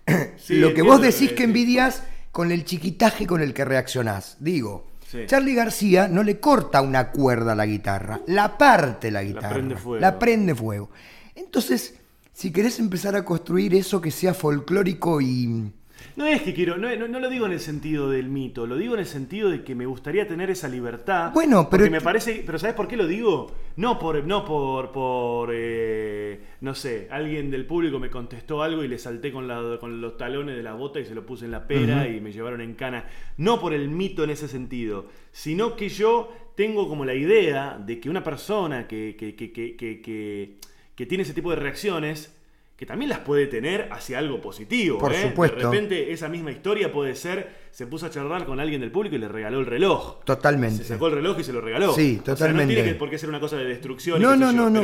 [0.38, 1.46] Sí, lo que entiendo vos decís que que decís.
[1.46, 4.38] envidias con el chiquitaje con el que reaccionás.
[4.40, 5.20] Digo, Sí.
[5.28, 9.76] Charlie García no le corta una cuerda a la guitarra, la parte la guitarra, prende
[9.78, 10.02] fuego.
[10.02, 10.90] la prende fuego.
[11.36, 11.94] Entonces,
[12.34, 15.72] si querés empezar a construir eso que sea folclórico y...
[16.18, 18.78] No es que quiero, no, no- no lo digo en el sentido del mito, lo
[18.78, 21.32] digo en el sentido de que me gustaría tener esa libertad.
[21.34, 23.52] Bueno, pero- Porque me parece, pero ¿sabes por qué lo digo?
[23.76, 28.88] No por, no por, por eh, no sé, alguien del público me contestó algo y
[28.88, 31.52] le salté con, la- con los talones de la bota y se lo puse en
[31.52, 33.06] la pera y me llevaron en cana.
[33.38, 38.00] No por el mito en ese sentido, sino que yo tengo como la idea de
[38.00, 40.56] que una persona que, que, que, que, que- que-
[40.96, 42.35] que tiene ese tipo de reacciones,
[42.76, 44.98] que también las puede tener hacia algo positivo.
[44.98, 45.22] Por ¿eh?
[45.22, 45.58] supuesto.
[45.58, 49.16] De repente esa misma historia puede ser, se puso a charlar con alguien del público
[49.16, 50.24] y le regaló el reloj.
[50.26, 50.80] Totalmente.
[50.84, 51.94] Se sacó el reloj y se lo regaló.
[51.94, 52.74] Sí, O sea, totalmente.
[52.74, 54.20] no tiene que- por qué ser una cosa de destrucción.
[54.20, 54.82] y No, no, yo, no, no.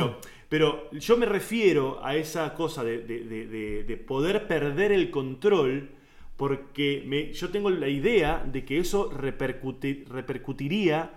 [0.48, 4.94] Pero, pero yo me refiero a esa cosa de, de- de- de- de poder perder
[4.94, 5.90] el control
[6.38, 11.12] porque me- yo tengo la idea de que eso repercuti- repercutiría,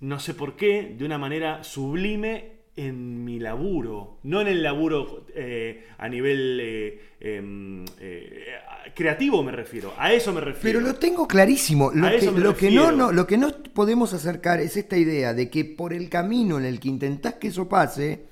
[0.00, 4.18] no sé por qué, de una manera sublime en mi laburo.
[4.22, 8.46] No en el laburo eh, a nivel eh, em, eh,
[8.94, 9.92] creativo me refiero.
[9.98, 10.78] A eso me refiero.
[10.78, 11.90] Pero lo tengo clarísimo.
[11.92, 15.50] Lo, A que, lo no, no, lo que no podemos acercar es esta idea de
[15.50, 18.26] que por el camino en el que intentás que eso pase,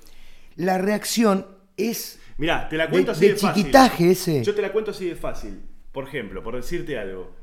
[0.55, 1.45] la reacción
[1.77, 3.63] es Mirá, te la de, cuento así de de, fácil.
[3.63, 4.43] chiquitaje ese.
[4.43, 5.61] Yo te la cuento así de fácil.
[5.91, 7.35] Por ejemplo, por decirte algo.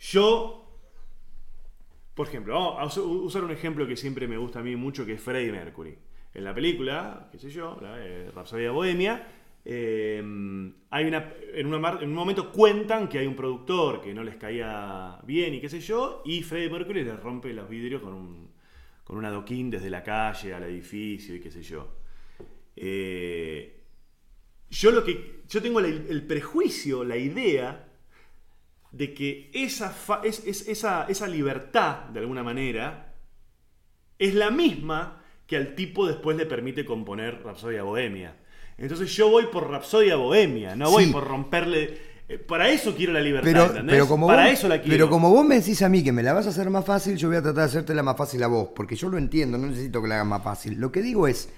[0.00, 0.67] yo,
[2.18, 5.06] por ejemplo, vamos a us- usar un ejemplo que siempre me gusta a mí mucho,
[5.06, 5.96] que es Freddie Mercury.
[6.34, 9.24] En la película, qué sé yo, la, eh, Rhapsody Bohemia,
[9.64, 10.20] eh,
[10.90, 15.54] hay una, en, un momento cuentan que hay un productor que no les caía bien
[15.54, 18.50] y qué sé yo, y Freddie Mercury les rompe los vidrios con un,
[19.04, 21.94] con un adoquín desde la calle al edificio y qué sé yo.
[22.74, 23.80] Eh,
[24.70, 25.42] yo lo que.
[25.48, 27.87] Yo tengo el prejuicio, la idea
[28.92, 33.14] de que esa, fa- es, es- esa, esa libertad, de alguna manera,
[34.18, 38.36] es la misma que al tipo después le permite componer Rapsodia Bohemia.
[38.76, 41.12] Entonces yo voy por Rapsodia Bohemia, no voy Sí.
[41.12, 41.98] por romperle...
[42.28, 43.94] eh, Para eso quiero la libertad, Pero, ¿entendés?
[43.94, 44.90] pero, como Para vos, eso la quiero.
[44.94, 47.16] pero como vos me decís a mí que me la vas a hacer más fácil,
[47.16, 49.66] yo voy a tratar de hacértela más fácil a vos, porque yo lo entiendo, no
[49.66, 50.74] necesito que la hagas más fácil.
[50.78, 51.48] Lo que digo es,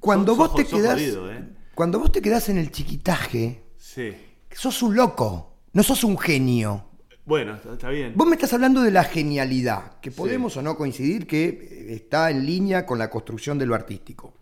[0.00, 1.44] cuando Sos- vos sos- te sos quedás, jodido, ¿eh?
[1.74, 4.12] cuando vos te quedás en el chiquitaje, Sí.
[4.50, 6.84] sos un loco, no sos un genio.
[7.24, 8.12] Bueno, está, bien.
[8.16, 10.16] Vos me estás hablando de la genialidad, que Sí.
[10.16, 14.32] podemos o no coincidir que eh, está en línea con la construcción de lo artístico.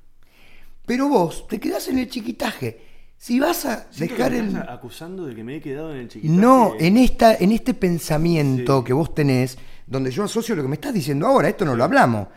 [0.86, 2.80] Pero vos te quedás en el chiquitaje.
[3.18, 4.56] Si vas a Siento dejar que me el...
[4.56, 6.40] estás acusando de que me he quedado en el chiquitaje.
[6.40, 8.84] No, en, esta, en este pensamiento Sí.
[8.86, 11.84] que vos tenés, donde yo asocio lo que me estás diciendo ahora, esto no lo
[11.84, 12.28] hablamos.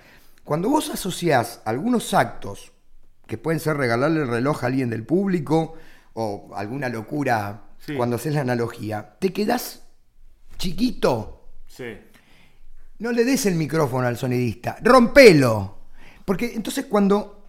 [0.44, 2.72] Cuando vos asociás algunos actos,
[3.28, 5.76] que pueden ser regalarle el reloj a alguien del público,
[6.14, 7.96] o alguna locura Sí.
[7.96, 9.82] cuando haces la analogía, te quedás
[10.58, 11.48] chiquito.
[11.66, 11.98] Sí.
[13.00, 15.80] No le des el micrófono al sonidista, rompelo.
[16.24, 17.46] Porque entonces cuando,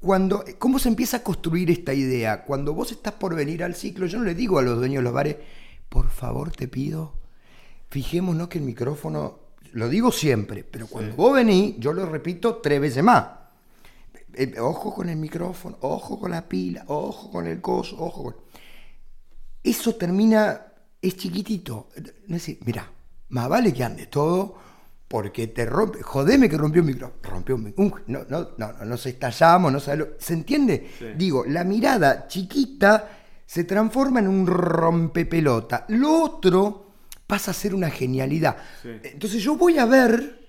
[0.00, 2.44] cuando, ¿cómo se empieza a construir esta idea?
[2.44, 5.04] Cuando vos estás por venir al ciclo, yo no le digo a los dueños de
[5.04, 5.36] los bares,
[5.88, 7.14] por favor te pido,
[7.88, 9.38] fijémonos que el micrófono,
[9.72, 13.28] lo digo siempre, pero cuando vos venís, yo lo repito tres veces más.
[14.34, 18.36] Eh, ojo con el micrófono, ojo con la pila, ojo con el coso, ojo con...
[19.68, 20.60] Eso termina,
[21.00, 21.88] es chiquitito.
[21.94, 22.90] Es decir, mira,
[23.30, 24.56] más vale que ande todo
[25.06, 27.20] porque te rompe, jodeme que rompió un micrófono.
[27.22, 30.90] Rompió un, mi- un- no, no, no, no nos estallamos, no ¿Se entiende?
[30.98, 31.06] Sí.
[31.16, 33.10] Digo, la mirada chiquita
[33.46, 35.84] se transforma en un rompepelota.
[35.88, 36.92] Lo otro
[37.26, 38.56] pasa a ser una genialidad.
[38.82, 38.90] Sí.
[39.02, 40.46] Entonces yo voy a ver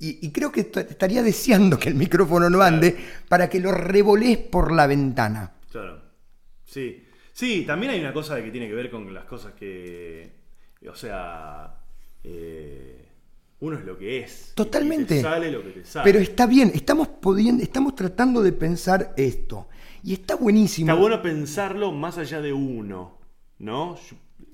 [0.00, 2.96] y, y creo que est- estaría deseando que el micrófono no ande
[3.28, 5.52] para que lo revolés por la ventana.
[5.70, 6.02] Claro.
[6.64, 7.04] Sí.
[7.38, 10.28] Sí, también hay una cosa que tiene que ver con las cosas que.
[10.90, 11.72] O sea.
[12.24, 13.04] eh,
[13.60, 14.54] uno es lo que es.
[14.56, 15.14] Totalmente.
[15.14, 16.10] Y te sale lo que te sale.
[16.10, 19.68] Pero está bien, estamos pudiendo, estamos tratando de pensar esto.
[20.02, 20.90] Y está buenísimo.
[20.90, 23.18] Está bueno pensarlo más allá de uno,
[23.60, 23.96] ¿no?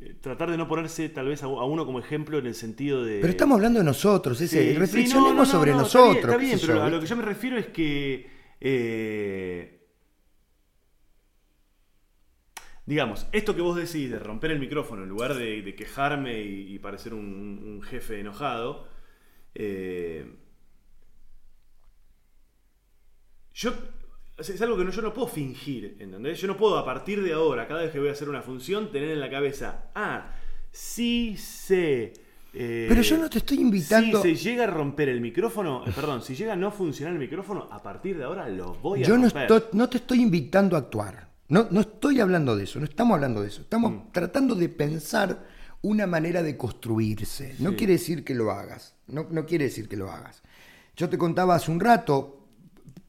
[0.03, 3.20] Eh, Tratar de no ponerse tal vez a uno como ejemplo en el sentido de...
[3.20, 6.16] Pero estamos hablando de nosotros, Sí, ese, sí, reflexionemos no, no, no, sobre no, nosotros.
[6.16, 8.27] Está bien, está pero yo, a lo que yo me refiero es que...
[8.61, 9.84] eh,
[12.87, 16.75] digamos, esto que vos decís de romper el micrófono en lugar de, de quejarme y,
[16.75, 18.87] y parecer un, un jefe enojado,
[19.55, 20.27] eh,
[23.55, 23.73] yo
[24.37, 26.40] es algo que no, yo no puedo fingir, ¿entendés?
[26.40, 28.90] Yo no puedo a partir de ahora, cada vez que voy a hacer una función,
[28.90, 30.33] tener en la cabeza, ah,
[30.73, 32.12] sí sé.
[32.53, 35.92] eh, Pero yo no te estoy invitando- Si se llega a romper el micrófono, eh,
[35.94, 39.07] perdón, si llega a no funcionar el micrófono, a partir de ahora lo voy a
[39.07, 39.42] Yo no, romper.
[39.42, 41.29] estoy- no te estoy invitando a actuar.
[41.48, 43.61] No, no estoy hablando de eso, no estamos hablando de eso.
[43.62, 44.12] Estamos Mm.
[44.12, 45.44] tratando de pensar
[45.83, 47.54] una manera de construirse.
[47.59, 47.76] No Sí.
[47.76, 48.94] quiere decir que lo hagas.
[49.07, 50.42] No, no quiere decir que lo hagas.
[50.96, 52.40] Yo te contaba hace un rato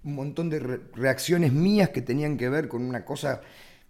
[0.04, 3.42] un montón de re- reacciones mías que tenían que ver con una cosa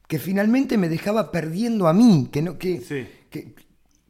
[0.07, 3.05] que finalmente me dejaba perdiendo a mí, que no, que, Sí.
[3.29, 3.53] que,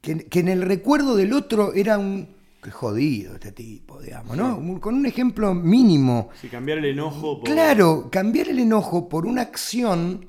[0.01, 2.27] que- que en el recuerdo del otro era un
[2.71, 4.79] jodido este tipo, digamos, ¿no?
[4.79, 6.29] Con un ejemplo mínimo.
[6.39, 7.49] Si cambiar el enojo por...
[7.49, 10.27] Claro, cambiar el enojo por una acción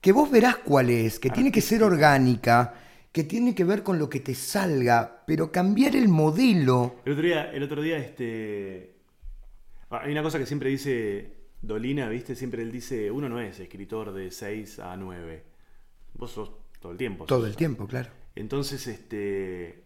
[0.00, 2.74] que vos verás cuál es, que tiene que ser orgánica,
[3.12, 6.96] que tiene que ver con lo que te salga, pero cambiar el modelo.
[7.04, 8.94] El otro día, el otro día este...
[9.90, 12.34] ah, Hay una cosa que siempre dice Dolina, ¿viste?
[12.34, 15.44] Siempre él dice, uno no es escritor de 6 a 9.
[16.14, 17.26] Vos sos todo el tiempo.
[17.26, 18.10] Todo el tiempo, claro.
[18.34, 19.79] Entonces, este,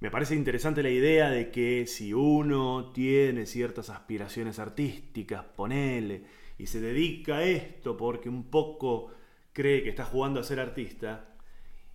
[0.00, 6.24] me parece interesante la idea de que si uno tiene ciertas aspiraciones artísticas, ponele,
[6.58, 9.12] y se dedica a esto porque un poco
[9.52, 11.34] cree que está jugando a ser artista,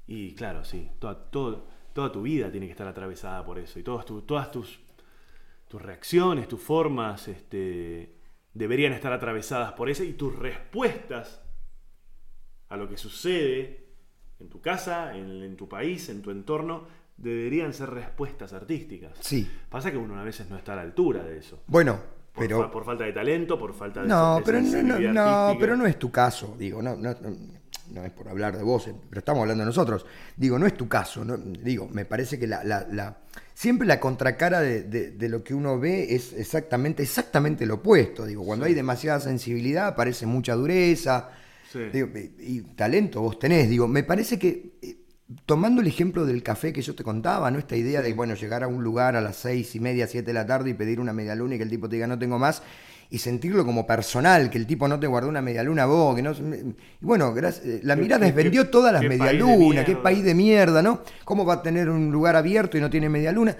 [0.07, 1.67] y claro, sí, toda, todo-
[2.11, 4.79] tu vida tiene que estar atravesada por eso, y todas, todas tus,
[5.67, 8.15] tus reacciones, tus formas, este,
[8.53, 11.41] deberían estar atravesadas por eso, y tus respuestas
[12.69, 13.85] a lo que sucede
[14.39, 16.87] en tu casa, en, en tu país, en tu entorno,
[17.17, 19.11] deberían ser respuestas artísticas.
[19.21, 19.49] Sí.
[19.69, 21.63] Pasa que uno a veces no está a la altura de eso.
[21.67, 21.99] Bueno,
[22.33, 22.61] Por, pero...
[22.63, 25.13] fa- por falta de talento, por falta de No, pero no, no,
[25.53, 27.15] no, pero no es tu caso, digo, no, no,
[27.91, 30.05] no, es por hablar de vos, eh, pero estamos hablando de nosotros.
[30.35, 33.17] Digo, no es tu caso, no, digo, me parece que la, la- la-
[33.53, 38.25] siempre la contracara de, de- de lo que uno ve es exactamente, exactamente lo opuesto.
[38.25, 41.29] Digo, cuando hay demasiada sensibilidad aparece mucha dureza.
[41.71, 41.79] Sí.
[41.93, 43.69] Digo, y, y talento vos tenés.
[43.69, 44.97] Digo, me parece que eh,
[45.45, 47.59] tomando el ejemplo del café que yo te contaba, ¿no?
[47.59, 50.33] Esta idea de, bueno, llegar a un lugar a las seis y media, siete de
[50.33, 52.37] la tarde y pedir una media luna y que el tipo te diga no tengo
[52.37, 52.61] más
[53.09, 56.15] y sentirlo como personal, que el tipo no te guardó una media luna a vos,
[56.15, 56.31] que no...
[56.31, 61.01] Y bueno, gracias, eh, la mirada vendió todas las medialunas, qué país de mierda, ¿no?
[61.23, 63.55] ¿Cómo va a tener un lugar abierto y no tiene media luna?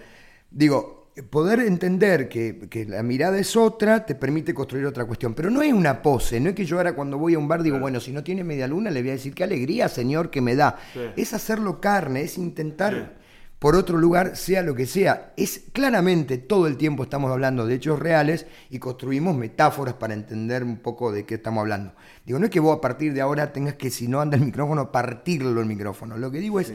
[0.49, 5.33] Digo, poder entender que, que la mirada es otra te permite construir otra cuestión.
[5.33, 7.63] Pero no es una pose, no es que yo ahora cuando voy a un bar
[7.63, 10.41] digo, bueno, si no tiene media luna le voy a decir qué alegría, señor, que
[10.41, 10.77] me da.
[10.93, 10.99] Sí.
[11.15, 13.21] Es hacerlo carne, es intentar Sí.
[13.59, 15.33] por otro lugar, sea lo que sea.
[15.37, 20.63] Es claramente todo el tiempo estamos hablando de hechos reales y construimos metáforas para entender
[20.63, 21.93] un poco de qué estamos hablando.
[22.25, 24.43] Digo, no es que vos a partir de ahora tengas que, si no anda el
[24.43, 26.17] micrófono, partirlo el micrófono.
[26.17, 26.73] Lo que digo es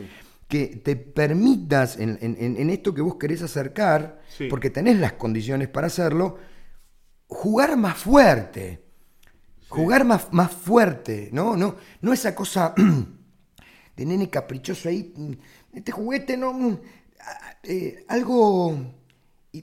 [0.50, 4.48] que te permitas en, en- en- en esto que vos querés acercar, Sí.
[4.50, 6.36] porque tenés las condiciones para hacerlo,
[7.28, 8.84] jugar más fuerte.
[9.68, 11.56] Jugar más, más fuerte, ¿no?
[11.56, 12.74] No, no esa cosa
[13.96, 15.12] de nene caprichoso ahí.
[15.16, 15.32] mm,
[15.76, 16.52] Este juguete no.
[16.52, 16.78] mm,
[17.62, 18.76] eh, algo.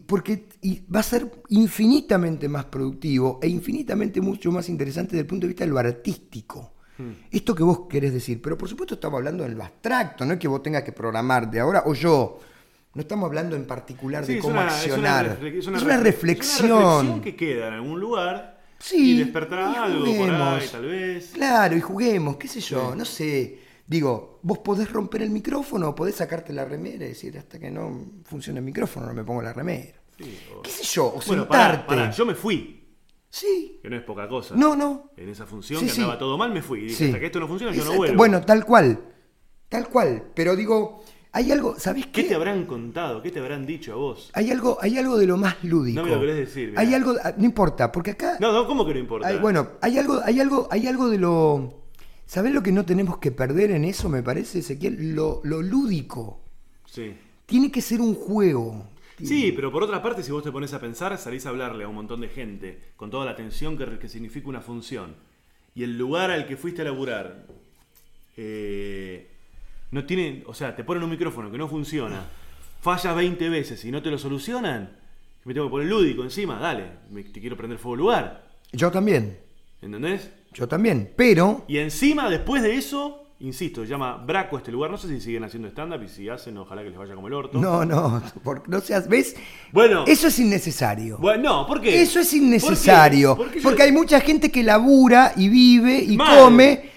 [0.06, 0.48] Porque
[0.94, 5.50] va a ser infinitamente más productivo e infinitamente mucho más interesante desde el punto de
[5.50, 6.74] vista de lo artístico.
[6.98, 7.12] Hmm.
[7.32, 10.40] Esto que vos querés decir, pero por supuesto estamos hablando en lo abstracto, no es
[10.40, 12.40] que vos tengas que programar de ahora o yo.
[12.94, 15.26] No estamos hablando en particular Sí, de cómo una, es una accionar.
[15.26, 15.76] Es una, refle- reflexión.
[15.76, 20.68] es una reflexión que queda en algún lugar Sí, y despertará y algo por ahí,
[20.72, 21.32] tal vez.
[21.34, 23.60] Claro, y juguemos, qué sé yo, no sé.
[23.86, 28.06] Digo, vos podés romper el micrófono, podés sacarte la remera y decir, hasta que no
[28.26, 29.94] funcione el micrófono no me pongo la remera.
[30.18, 31.06] Sí, o- ¿Qué sé yo?
[31.06, 31.88] O Bueno, pará, sentarte.
[31.96, 32.77] pará, yo me fui,
[33.40, 33.80] Sí.
[33.82, 34.56] que no es poca cosa.
[34.56, 35.12] No, no.
[35.18, 36.02] En esa función Sí, que sí.
[36.02, 36.80] andaba todo mal, me fui.
[36.80, 37.06] Y dije, Sí.
[37.06, 38.18] hasta que esto no funciona, yo no vuelvo.
[38.18, 39.00] Bueno, tal cual.
[39.70, 40.24] Tal cual.
[40.34, 42.30] Pero digo, hay algo, ¿sabés ¿Qué qué?
[42.30, 43.22] te habrán contado?
[43.22, 44.32] ¿Qué te habrán dicho a vos?
[44.34, 46.00] Hay algo, hay algo de lo más lúdico.
[46.02, 46.82] No me lo querés decir, mirá.
[46.82, 49.28] Hay algo, ah, no importa, porque acá No, no, ¿cómo que no importa?
[49.28, 51.84] Hay- bueno, hay algo, hay algo, hay algo de lo.
[52.26, 55.16] ¿Sabés lo que no tenemos que perder en eso, me parece, Ezequiel?
[55.16, 56.42] Lo, lo lúdico.
[56.86, 57.14] Sí.
[57.46, 58.88] Tiene que ser un juego.
[59.26, 61.88] Sí, pero por otra parte, si vos te pones a pensar, salís a hablarle a
[61.88, 65.16] un montón de gente con toda la atención que, que significa una función.
[65.74, 67.46] Y el lugar al que fuiste a laburar
[68.36, 69.28] eh,
[69.92, 72.26] no tiene, o sea, te ponen un micrófono que no funciona,
[72.82, 74.98] fallas 20 veces y no te lo solucionan,
[75.46, 78.92] me tengo que poner lúdico encima, dale, me- te quiero prender fuego al lugar, Yo
[78.92, 79.38] también.
[79.82, 80.32] ¿entendés?
[80.54, 81.12] Yo también.
[81.16, 81.64] Pero.
[81.68, 85.44] Y encima, después de eso, insisto, se llama Braco este lugar, no sé si siguen
[85.44, 87.60] haciendo stand-up y si hacen, ojalá que les vaya como el orto.
[87.60, 88.22] No, no.
[88.44, 89.08] por- no seas.
[89.08, 89.36] ¿Ves?
[89.72, 90.06] Bueno.
[90.08, 91.18] Eso es innecesario.
[91.20, 92.02] Bueno, no, ¿por qué?
[92.02, 93.36] Eso es innecesario.
[93.38, 93.62] ¿Por qué?
[93.62, 96.38] Porque yo- hay mucha gente que labura y vive y Mal.
[96.40, 96.90] come.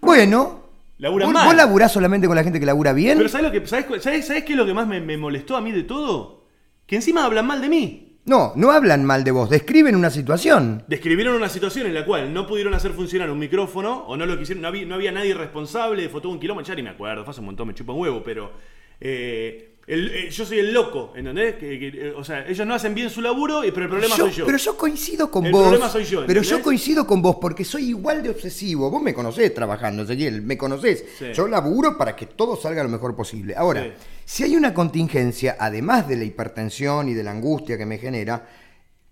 [0.00, 0.58] Bueno.
[0.98, 1.46] Labura ¿vos, mal.
[1.46, 3.16] vos laburás solamente con la gente que labura bien?
[3.18, 5.56] Pero ¿sabes, lo que, sabes, sabes- sabes qué es lo que más me, me molestó
[5.56, 6.44] a mí de todo?
[6.86, 8.07] Que encima hablan mal de mí.
[8.28, 10.84] No, no hablan mal de vos, describen una situación.
[10.86, 14.38] Describieron una situación en la cual no pudieron hacer funcionar un micrófono o no lo
[14.38, 17.40] quisieron, no había, nadie responsable, fue todo un kilómetro, ya ni me acuerdo, fue hace
[17.40, 18.52] un montón, me chupa un huevo, pero
[19.00, 21.54] eh, el- eh, yo soy el loco, ¿entendés?
[21.56, 24.26] Que- que, eh, o sea, ellos no hacen bien su laburo, pero el problema Yo-
[24.26, 24.46] soy yo.
[24.46, 25.62] Pero yo coincido con El vos.
[25.62, 28.90] problema soy yo, pero yo coincido con vos porque soy igual de obsesivo.
[28.90, 31.04] Vos me conocés trabajando, Ezequiel, me conocés.
[31.18, 31.26] Sí.
[31.34, 33.54] Yo laburo para que todo salga lo mejor posible.
[33.56, 33.90] Ahora, Sí.
[34.24, 38.46] si hay una contingencia, además de la hipertensión y de la angustia que me genera,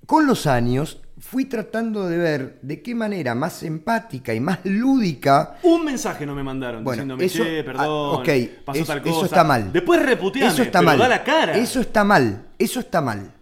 [0.07, 5.59] con los años fui tratando de ver de qué manera más empática y más lúdica
[5.63, 8.29] Un mensaje no me mandaron Bueno, diciéndome, eso- che, perdón, ah, ok,
[8.65, 9.27] pasó eso- tal eso cosa.
[9.27, 9.73] está mal.
[9.73, 10.99] Después reputeame, Eso está pero mal.
[10.99, 11.53] da la cara.
[11.57, 12.47] Eso está mal.
[12.59, 13.33] Eso está mal.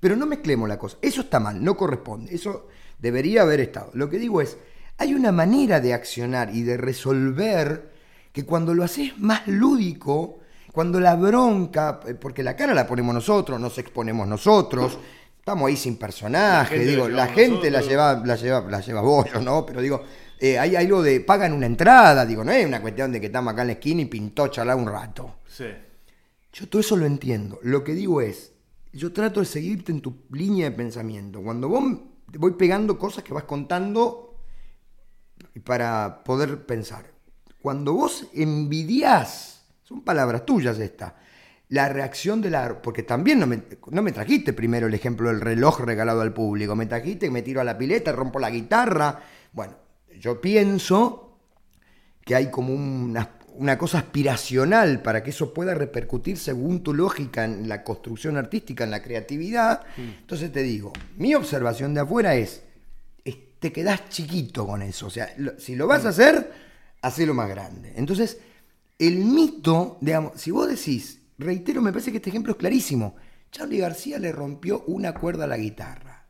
[0.00, 0.96] Pero no mezclemos la cosa.
[1.00, 1.62] Eso está mal.
[1.64, 2.34] No corresponde.
[2.34, 3.90] Eso debería haber estado.
[3.94, 4.58] Lo que digo es,
[4.98, 7.90] hay una manera de accionar y de resolver
[8.32, 10.40] que cuando lo haces más lúdico,
[10.72, 14.98] cuando la bronca, eh, porque la cara la ponemos nosotros, nos exponemos nosotros,
[15.46, 17.88] estamos ahí sin personaje, La gente digo, la la gente la nosotros.
[17.88, 20.02] lleva, la lleva, la lleva vos, yo no, pero digo,
[20.40, 23.52] eh, hay algo de pagan una entrada, digo, no es una cuestión de que estamos
[23.52, 25.36] acá en la esquina y pintó charlar un rato.
[25.46, 25.66] Sí.
[26.52, 27.60] Yo todo eso lo entiendo.
[27.62, 28.54] Lo que digo es,
[28.92, 31.40] yo trato de seguirte en tu línea de pensamiento.
[31.40, 31.84] Cuando vos
[32.32, 34.40] te voy pegando cosas que vas contando
[35.62, 37.12] para poder pensar.
[37.62, 41.12] Cuando vos envidias, son palabras tuyas estas,
[41.68, 42.80] la reacción de la...
[42.80, 46.76] Porque también no me, no me trajiste primero el ejemplo del reloj regalado al público,
[46.76, 49.20] me trajiste que me tiro a la pileta, rompo la guitarra.
[49.52, 49.74] Bueno,
[50.20, 51.38] yo pienso
[52.24, 57.44] que hay como una, una cosa aspiracional para que eso pueda repercutir según tu lógica
[57.44, 59.82] en la construcción artística, en la creatividad.
[59.96, 62.62] Entonces te digo, mi observación de afuera es,
[63.24, 65.06] es- te quedás chiquito con eso.
[65.06, 66.52] O sea, lo- si lo vas a hacer,
[67.02, 67.92] hacelo más grande.
[67.96, 68.38] Entonces,
[68.98, 73.16] el mito, digamos, si vos decís, reitero, me parece que este ejemplo es clarísimo.
[73.50, 76.26] Charlie García le rompió una cuerda a la guitarra.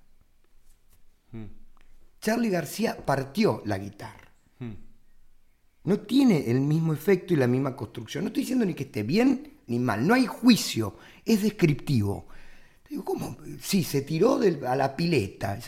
[2.20, 4.22] Charlie García partió la guitarra
[5.84, 8.24] no tiene el mismo efecto y la misma construcción.
[8.24, 12.26] No estoy diciendo ni que esté bien ni mal, no hay juicio, es descriptivo.
[12.90, 13.36] Digo, ¿cómo?
[13.60, 15.58] Sí, se tiró del- a la pileta.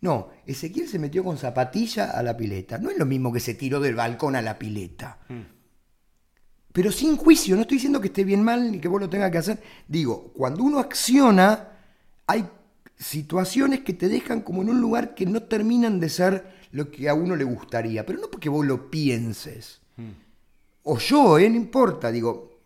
[0.00, 2.78] No, Ezequiel se metió con zapatilla a la pileta.
[2.78, 5.18] No es lo mismo que se tiró del balcón a la pileta.
[6.74, 9.30] Pero sin juicio, no estoy diciendo que esté bien mal ni que vos lo tengas
[9.30, 9.62] que hacer.
[9.86, 11.68] Digo, cuando uno acciona,
[12.26, 12.48] hay
[12.98, 17.08] situaciones que te dejan como en un lugar que no terminan de ser lo que
[17.08, 19.82] a uno le gustaría, pero no porque vos lo pienses.
[20.82, 21.48] O yo, ¿eh?
[21.48, 22.58] no importa, digo,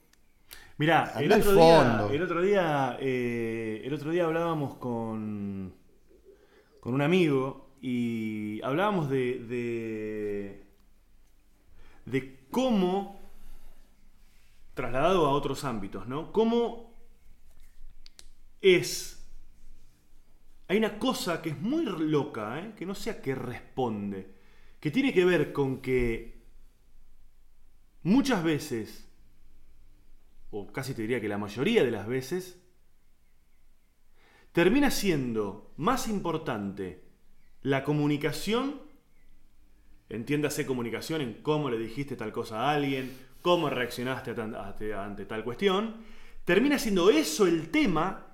[0.78, 2.10] Mirá, el otro, día, fondo.
[2.10, 5.74] el otro día, eh, el otro día hablábamos con,
[6.80, 10.62] con un amigo y hablábamos de, de,
[12.06, 13.17] de cómo,
[14.78, 16.32] trasladado a otros ámbitos, ¿no?
[16.32, 16.94] Cómo
[18.60, 19.14] es...
[20.68, 22.74] Hay una cosa que es muy loca, ¿eh?
[22.76, 24.34] que no sé a qué responde,
[24.80, 26.42] que tiene que ver con que
[28.02, 29.08] muchas veces
[30.50, 32.62] o casi te diría que la mayoría de las veces,
[34.52, 37.04] termina siendo más importante
[37.62, 38.80] la comunicación,
[40.08, 45.44] entiéndase comunicación en cómo le dijiste tal cosa a alguien, cómo reaccionaste ante, ante tal
[45.44, 45.96] cuestión,
[46.44, 48.26] termina siendo eso el tema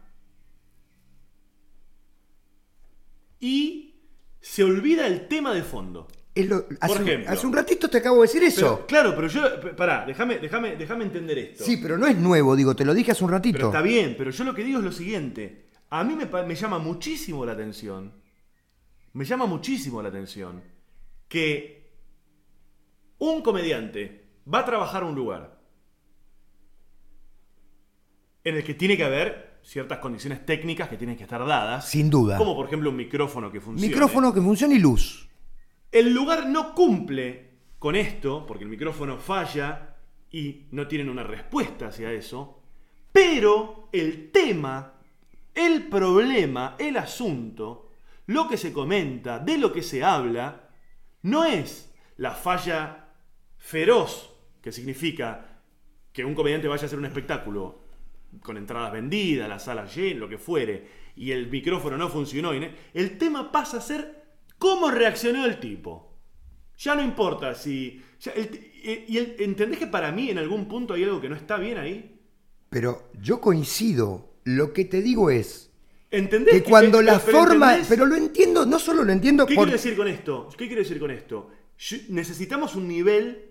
[3.41, 3.95] y
[4.41, 6.09] se olvida el tema de fondo.
[6.35, 7.31] es lo- hace, un- ejemplo.
[7.31, 8.75] hace un ratito te acabo de decir eso.
[8.75, 11.63] Pero, claro, pero yo, pará, déjame, déjame, déjame entender esto.
[11.63, 13.67] sí, pero no es nuevo, digo, te lo dije hace un Pero ratito.
[13.67, 15.67] está bien, pero yo lo que digo es lo siguiente.
[15.91, 18.15] A mí me llama muchísimo la atención.
[19.13, 20.61] Me llama muchísimo la atención
[21.29, 21.93] que
[23.19, 25.59] un comediante va a trabajar a un lugar
[28.45, 31.89] en el que tiene que haber ciertas condiciones técnicas que tienen que estar dadas.
[31.89, 32.37] Sin duda.
[32.37, 33.89] Como por ejemplo un micrófono que funcione.
[33.89, 35.29] Micrófono que funcione y luz.
[35.91, 39.97] El lugar no cumple con esto, porque el micrófono falla
[40.31, 42.61] y no tienen una respuesta hacia eso,
[43.13, 44.95] pero el tema,
[45.55, 47.93] el problema, el asunto,
[48.27, 50.71] lo que se comenta, de lo que se habla,
[51.23, 53.13] no es la falla
[53.57, 54.34] feroz,
[54.65, 55.61] que significa
[56.11, 57.85] que un comediante vaya a hacer un espectáculo
[58.41, 62.53] con entradas vendidas, la sala llena, lo que fuere, y el micrófono no funcionó.
[62.53, 64.23] El tema pasa a ser
[64.59, 66.17] cómo reaccionó el tipo.
[66.79, 68.01] Ya no importa si...
[68.19, 68.49] ya el-
[68.83, 71.59] eh, y el- ¿Entendés que para mí en algún punto hay algo que no está
[71.59, 72.19] bien ahí?
[72.71, 74.33] Pero yo coincido.
[74.45, 75.71] Lo que te digo es
[76.11, 76.55] ¿Entendés?
[76.55, 77.75] que cuando que- la pero forma.
[77.77, 79.65] entendés- Pero lo entiendo, no solo lo entiendo ¿Qué por.
[79.67, 80.49] quiero decir con esto?
[80.57, 81.51] ¿Qué quiero decir con esto?
[82.09, 83.51] Necesitamos un nivel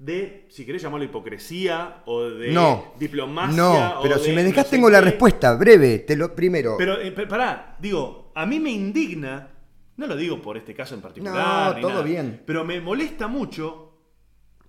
[0.00, 2.94] de, si querés llamarlo hipocresía o de No.
[2.98, 3.54] diplomacia.
[3.56, 6.74] No, o pero de si me no sé tengo la respuesta, breve, te lo primero.
[6.78, 9.50] Pero, eh, pará, digo, a mí me indigna,
[9.98, 12.42] no lo digo por este caso en particular, No, ni todo nada, bien.
[12.46, 13.92] pero me molesta mucho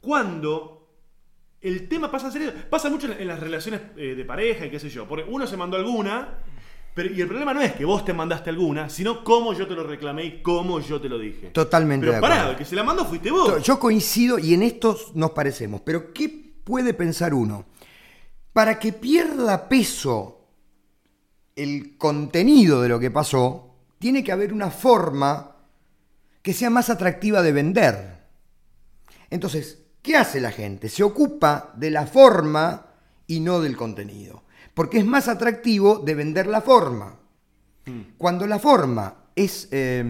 [0.01, 0.89] cuando
[1.61, 2.69] el tema pasa a ser.
[2.69, 5.47] Pasa mucho en, en las relaciones eh, de pareja y qué sé yo, porque uno
[5.47, 6.39] se mandó alguna,
[6.93, 9.73] pero, y el problema no es que vos te mandaste alguna, sino cómo yo te
[9.73, 11.47] lo reclamé y cómo yo te lo dije.
[11.47, 13.63] Totalmente Pero de pará, el que se la mandó fuiste vos.
[13.63, 15.81] Yo coincido y en esto nos parecemos.
[15.81, 16.27] Pero ¿qué
[16.63, 17.65] puede pensar uno?
[18.51, 20.41] Para que pierda peso
[21.55, 25.55] el contenido de lo que pasó, tiene que haber una forma
[26.41, 28.21] que sea más atractiva de vender.
[29.29, 30.89] Entonces, ¿qué hace la gente?
[30.89, 32.87] Se ocupa de la forma
[33.27, 34.43] y no del contenido.
[34.73, 37.17] Porque es más atractivo de vender la forma.
[38.17, 40.03] Cuando la forma es eh,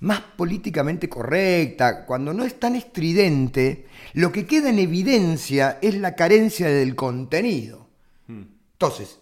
[0.00, 6.14] más políticamente correcta, cuando no es tan estridente, lo que queda en evidencia es la
[6.14, 7.88] carencia del contenido.
[8.28, 9.18] Entonces,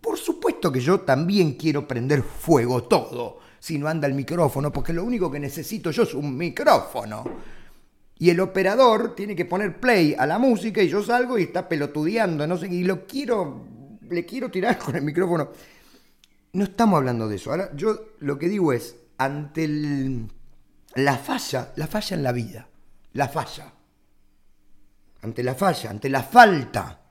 [0.00, 4.92] por supuesto que yo también quiero prender fuego todo, si no anda el micrófono, porque
[4.92, 7.24] lo único que necesito yo es un micrófono.
[8.18, 11.68] Y el operador tiene que poner play a la música y yo salgo y está
[11.68, 13.64] pelotudeando, no sé, y lo quiero,
[14.10, 15.50] le quiero tirar con el micrófono.
[16.52, 17.50] No estamos hablando de eso.
[17.50, 19.68] Ahora, yo lo que digo es, ante
[20.94, 22.68] la falla, la falla en la vida,
[23.12, 23.72] la falla.
[25.22, 27.02] Ante la falla, ante la falta.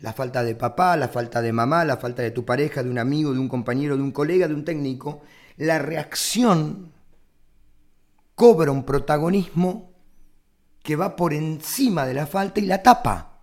[0.00, 2.98] La falta de papá, la falta de mamá, la falta de tu pareja, de un
[2.98, 5.22] amigo, de un compañero, de un colega, de un técnico.
[5.56, 6.92] La reacción
[8.34, 9.93] cobra un protagonismo
[10.84, 13.40] que va por encima de la falta y la tapa.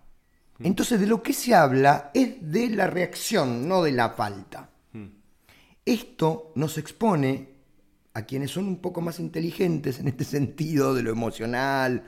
[0.59, 4.69] Entonces de lo que se habla es de la reacción, no de la falta.
[5.83, 7.49] Esto nos expone
[8.13, 12.03] a quienes son un poco más inteligentes en este sentido de lo emocional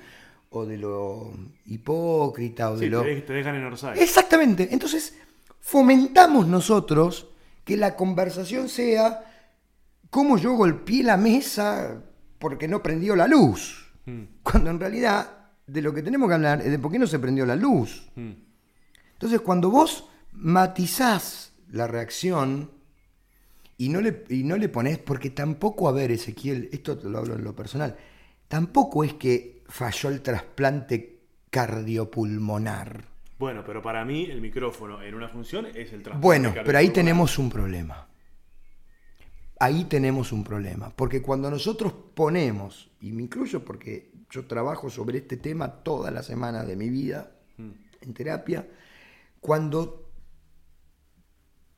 [0.52, 1.34] o de lo
[1.66, 3.02] hipócrita o de lo...
[3.02, 4.00] te, te dejan en Orsay.
[4.00, 4.70] Exactamente.
[4.72, 5.18] Entonces,
[5.60, 7.28] fomentamos nosotros
[7.66, 9.24] que la conversación sea
[10.12, 12.04] cómo yo golpeé la mesa
[12.38, 13.83] porque no prendió la luz.
[14.44, 17.20] Cuando en realidad de lo que tenemos que hablar es de por qué no se
[17.20, 18.12] prendió la luz.
[18.16, 22.72] Entonces, cuando vos matizás la reacción
[23.78, 27.18] y no, le, y no le pones, porque tampoco, a ver, Ezequiel, esto te lo
[27.20, 27.96] hablo en lo personal,
[28.48, 33.06] tampoco es que falló el trasplante cardiopulmonar.
[33.40, 36.20] Bueno, pero para mí el micrófono en una función es el transporte.
[36.20, 38.08] Bueno, pero ahí tenemos un problema.
[39.64, 40.90] Ahí tenemos un problema.
[40.94, 46.26] Porque cuando nosotros ponemos, y me incluyo porque yo trabajo sobre este tema todas las
[46.26, 48.68] semanas de mi vida en terapia,
[49.40, 50.12] cuando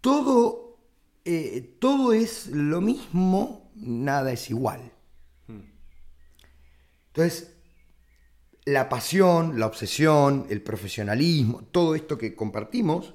[0.02, 0.80] todo,
[1.26, 4.92] eh, todo es lo mismo, nada es igual.
[7.14, 7.56] Entonces,
[8.66, 13.14] la pasión, la obsesión, el profesionalismo, todo esto que compartimos,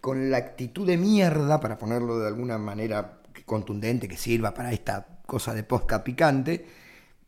[0.00, 5.20] con la actitud de mierda, para ponerlo de alguna manera contundente que sirva para esta
[5.26, 6.66] cosa de posca picante,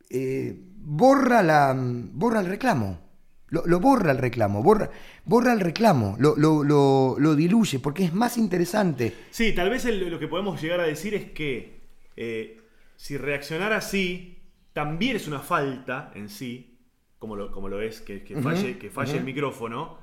[0.09, 3.05] eh, borra, la, borra el reclamo.
[3.49, 4.89] Lo, lo borra el reclamo, borra,
[5.23, 9.13] borra el reclamo, lo, lo- lo- lo diluye, porque es más interesante.
[9.31, 11.79] Sí, tal vez el- lo que podemos llegar a decir es que
[12.17, 12.59] eh,
[12.97, 14.39] si reaccionar así
[14.73, 16.77] también es una falta en sí,
[17.19, 19.97] como lo, como lo es que, que falle, que falle el micrófono,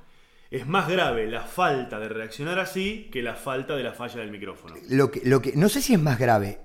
[0.51, 4.31] es más grave la falta de reaccionar así que la falta de la falla del
[4.31, 4.75] micrófono.
[4.89, 6.59] Lo que, lo que, no sé si es más grave,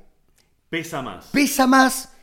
[0.68, 1.26] Pesa más.
[1.32, 2.14] pesa más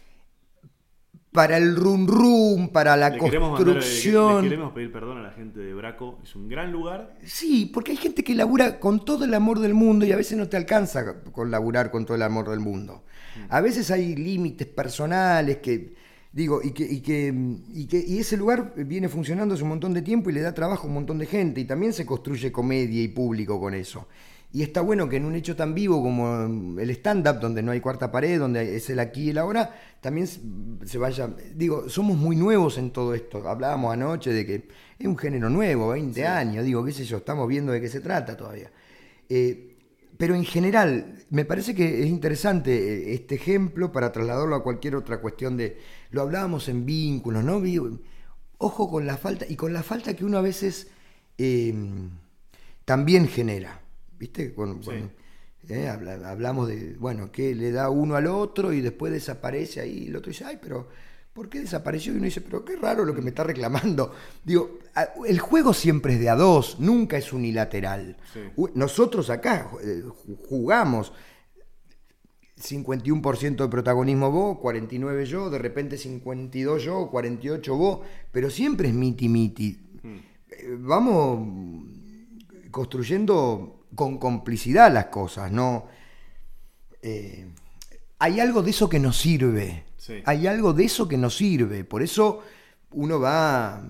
[1.32, 4.44] para el rum rum, para la Le queremos, mandar- le- construcción.
[4.44, 7.16] le queremos pedir perdón a la gente de Braco, es un gran lugar.
[7.24, 10.38] Sí, porque hay gente que labura con todo el amor del mundo y a veces
[10.38, 13.04] no te alcanza con laburar con todo el amor del mundo.
[13.50, 15.94] A veces hay límites personales que,
[16.32, 17.34] digo, y que, y que,
[17.74, 20.54] y que y ese lugar viene funcionando hace un montón de tiempo y le da
[20.54, 24.08] trabajo a un montón de gente y también se construye comedia y público con eso.
[24.54, 27.82] Y está bueno que en un hecho tan vivo como el stand-up, donde no hay
[27.82, 30.40] cuarta pared, donde es el aquí y el ahora, también se-
[30.86, 31.30] se vaya.
[31.54, 33.48] Digo, somos muy nuevos en todo esto.
[33.48, 34.68] Hablábamos anoche de que
[34.98, 38.00] es un género nuevo, 20 años, digo, qué sé yo, estamos viendo de qué se
[38.00, 38.72] trata todavía.
[39.30, 39.67] Eh,
[40.18, 42.72] pero en general, me parece que es interesante
[43.12, 45.78] eh, este ejemplo para trasladarlo a cualquier otra cuestión de.
[46.12, 47.62] Lo hablábamos en vínculos, ¿no?
[48.60, 50.88] Ojo con la falta, y con la falta que uno a veces
[51.38, 51.74] eh,
[52.86, 53.82] también genera.
[54.20, 54.54] ¿Viste?
[55.70, 60.06] Eh, habla- hablamos de, bueno, que le da uno al otro y después desaparece ahí,
[60.06, 60.88] y el otro dice, ay, pero
[61.38, 62.12] ¿por qué desapareció?
[62.14, 64.12] Y uno dice, pero qué raro lo que me está reclamando.
[64.44, 64.80] Digo,
[65.28, 68.18] el juego siempre es de a dos, nunca es unilateral.
[68.34, 68.40] Sí.
[68.74, 71.14] Nosotros acá eh, ju- jugamos.
[72.60, 78.00] 51% de protagonismo vos, 49 yo, de repente 52 yo, 48 vos,
[78.32, 79.80] pero siempre es miti miti.
[80.50, 81.48] Eh, Vamos
[82.72, 85.86] construyendo con complicidad las cosas, ¿no?
[87.04, 87.48] Eh,
[88.20, 89.86] hay algo de eso que nos sirve.
[89.98, 90.22] Sí.
[90.26, 91.84] Hay algo de eso que nos sirve.
[91.84, 92.44] Por eso
[92.92, 93.82] uno va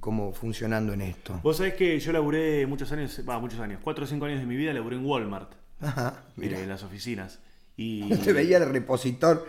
[0.00, 1.40] como funcionando en esto.
[1.42, 4.46] Vos sabés que yo laburé muchos años, va, muchos años, 4 o 5 años de
[4.46, 6.58] mi vida laburé en Walmart, Ajá, mira.
[6.58, 7.40] eh, en las oficinas.
[7.76, 8.08] Y...
[8.24, 9.46] Te veía el repositor.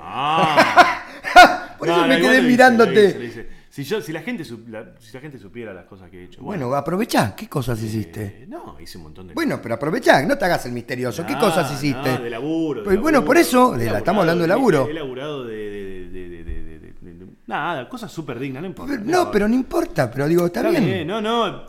[0.00, 1.04] Ah.
[1.78, 2.92] Por eso No, me no, quedé mirándote.
[2.94, 3.48] lo hice, lo hice.
[3.74, 6.40] Si, yo, si, la gente, la, si la gente supiera las cosas que he hecho.
[6.40, 7.34] Bueno, aprovechá.
[7.34, 8.42] ¿Qué cosas hiciste?
[8.42, 11.26] eh, no, hice un montón de Bueno, pero aprovechá, no te hagas el misterioso.
[11.26, 12.12] ¿Qué cosas hiciste?
[12.12, 12.82] no, de laburo.
[12.82, 14.88] de Pues bueno, por eso, de la- estamos hablando de laburo.
[14.88, 16.94] He, laburado de,
[17.48, 18.92] Nada, cosas súper dignas, no importa.
[18.92, 20.84] Pero- no, pero no importa, pero digo, está, Está bien.
[20.84, 21.64] bien, no, no.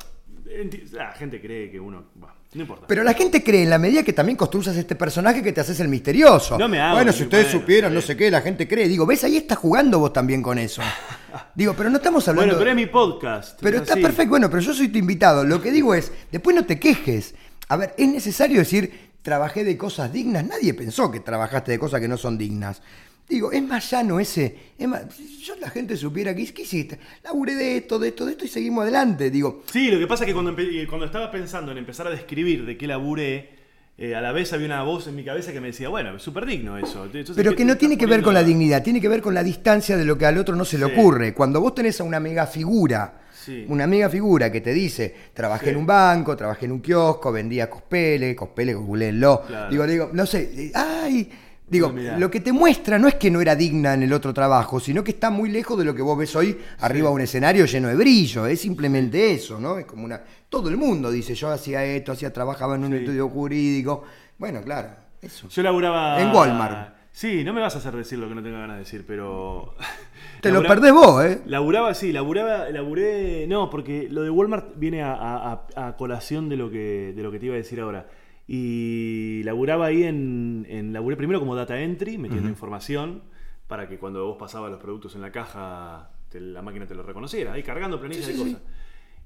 [0.92, 2.10] La gente cree que uno.
[2.56, 2.88] Bah, no importa.
[2.88, 5.80] Pero la gente cree en la medida que también construyas este personaje que te haces
[5.80, 6.58] el misterioso.
[6.58, 8.08] No me hago bueno, si ustedes bueno, supieran, no sí.
[8.08, 8.88] sé qué, la gente cree.
[8.88, 9.24] Digo, ¿ves?
[9.24, 10.82] Ahí estás jugando vos también con eso.
[11.56, 12.54] Digo, pero no estamos hablando.
[12.54, 13.60] bueno, pero es mi podcast.
[13.62, 14.02] Pero es está así.
[14.02, 15.44] perfecto, bueno, pero yo soy tu invitado.
[15.44, 17.36] Lo que digo es, después no te quejes.
[17.68, 20.46] A ver, es necesario decir, trabajé de cosas dignas.
[20.46, 22.82] Nadie pensó que trabajaste de cosas que no son dignas.
[23.28, 24.56] Digo, es más llano ese.
[24.78, 27.00] Es más, si yo la gente supiera que ¿qué hiciste?
[27.24, 29.32] Laburé de esto, de esto, de esto y seguimos adelante.
[29.32, 32.12] Digo, Sí, lo que pasa es que cuando, empe- cuando estaba pensando en empezar a
[32.12, 33.50] describir de qué laburé,
[33.98, 36.22] eh, a la vez había una voz en mi cabeza que me decía, bueno, es
[36.22, 37.06] súper digno eso.
[37.06, 39.34] Entonces, pero ¿qué que no tiene que ver con la dignidad, tiene que ver con
[39.34, 41.34] la distancia de lo que al otro no se le ocurre.
[41.34, 43.66] Cuando vos tenés a una mega figura, Sí.
[43.70, 45.72] una mega figura que te dice, trabajé Sí.
[45.72, 49.44] en un banco, trabajé en un kiosco, vendía cospele, cospele, googleenlo.
[49.48, 49.70] Claro.
[49.72, 51.30] Digo, digo, no sé, eh, ay,
[51.68, 52.18] digo, Mirá.
[52.20, 55.04] lo que te muestra no es que no era digna en el otro trabajo, sino
[55.04, 57.88] que está muy lejos de lo que vos ves hoy arriba de un escenario lleno
[57.88, 59.78] de brillo, es simplemente eso, ¿no?
[59.78, 62.98] Es como una todo el mundo dice, yo hacía esto, hacía trabajaba en un Sí.
[63.00, 64.04] estudio jurídico.
[64.38, 64.90] Bueno, claro,
[65.22, 65.48] eso.
[65.50, 66.22] Yo laburaba.
[66.22, 66.96] En Walmart.
[67.12, 69.74] Sí, no me vas a hacer decir lo que no tengo ganas de decir, pero.
[70.42, 71.42] Te lo perdés vos, ¿eh?
[71.46, 73.48] Laburaba, sí, laburaba, laburé.
[73.48, 77.40] No, porque lo de Walmart viene a- a colación de lo, que, de lo que
[77.40, 78.06] te iba a decir ahora.
[78.48, 80.94] Y laburaba ahí en, en.
[80.94, 83.24] Laburé primero como data entry, metiendo información,
[83.68, 87.02] para que cuando vos pasabas los productos en la caja, te- la máquina te lo
[87.04, 88.62] reconociera, ahí cargando planillas Sí, de sí, cosas.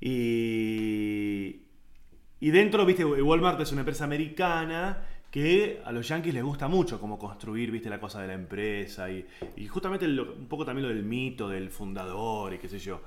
[0.01, 1.61] Y.
[2.41, 6.99] Y dentro, viste, Walmart es una empresa americana que a los yankees les gusta mucho
[6.99, 9.25] como construir, viste, la cosa de la empresa y,
[9.57, 13.01] y justamente lo- un poco también lo del mito del fundador y qué sé yo.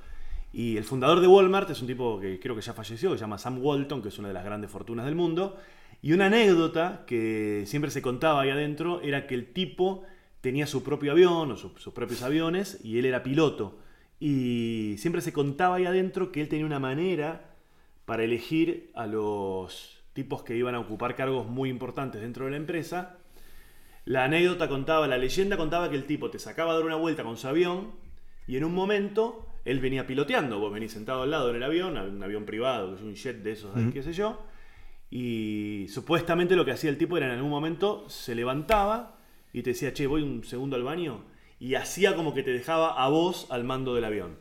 [0.52, 3.22] Y el fundador de Walmart es un tipo que creo que ya falleció, que se
[3.22, 5.56] llama Sam Walton, que es una de las grandes fortunas del mundo.
[6.02, 10.02] Y una anécdota que siempre se contaba ahí adentro era que el tipo
[10.40, 13.78] tenía su propio avión o su- sus propios aviones y él era piloto.
[14.18, 17.54] Y siempre se contaba ahí adentro que él tenía una manera
[18.04, 22.56] para elegir a los tipos que iban a ocupar cargos muy importantes dentro de la
[22.56, 23.18] empresa.
[24.04, 27.22] La anécdota contaba, la leyenda contaba que el tipo te sacaba a dar una vuelta
[27.22, 27.92] con su avión
[28.48, 31.96] y en un momento él venía piloteando, vos venís sentado al lado en el avión,
[31.96, 34.42] un avión privado, que es un jet de esos, qué sé yo,
[35.14, 39.18] y supuestamente lo que hacía el tipo era en algún momento se levantaba
[39.52, 41.24] y te decía, che, voy un segundo al baño,
[41.60, 44.38] y hacía como que te dejaba a vos al mando del avión.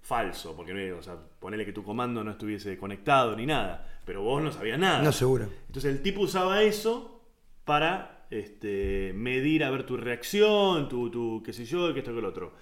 [0.00, 4.22] Falso, porque no, o sea, ponele que tu comando no estuviese conectado ni nada, pero
[4.22, 5.04] vos no sabías nada.
[5.04, 5.48] No, seguro.
[5.68, 7.22] Entonces el tipo usaba eso
[7.64, 12.18] para este, medir a ver tu reacción, tu, tu qué sé yo, que esto que
[12.18, 12.54] el otro.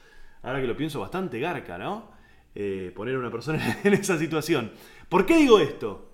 [0.42, 2.10] Ahora que lo pienso, bastante garca, ¿no?
[2.54, 4.72] Eh, poner a una persona en esa situación.
[5.08, 6.09] ¿Por qué digo esto?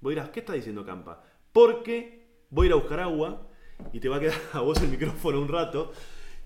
[0.00, 1.22] Vos dirás, ¿qué está diciendo Campa?
[1.52, 3.48] Porque voy a ir a buscar agua
[3.92, 5.92] y te va a quedar a vos el micrófono un rato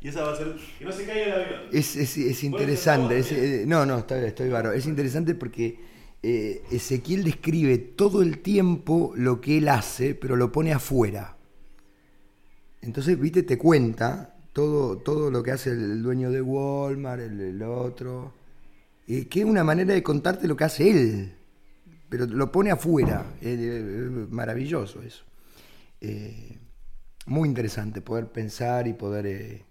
[0.01, 1.61] y esa va a ser que no se caiga el avión.
[1.73, 3.19] Es, es- interesante.
[3.19, 4.73] es- eh, no, no, estoy bárbaro.
[4.73, 5.79] Es interesante porque
[6.23, 11.37] eh, Ezequiel describe todo el tiempo lo que él hace, pero lo pone afuera.
[12.81, 17.63] Entonces, viste, te cuenta todo, todo lo que hace el dueño de Walmart, el, el
[17.63, 18.35] otro.
[19.07, 21.33] eh, que es una manera de contarte lo que hace él,
[22.13, 23.25] pero lo pone afuera.
[23.41, 25.25] Eh, maravilloso eso.
[25.99, 26.59] Eh,
[27.25, 29.65] muy interesante poder pensar y poder eh,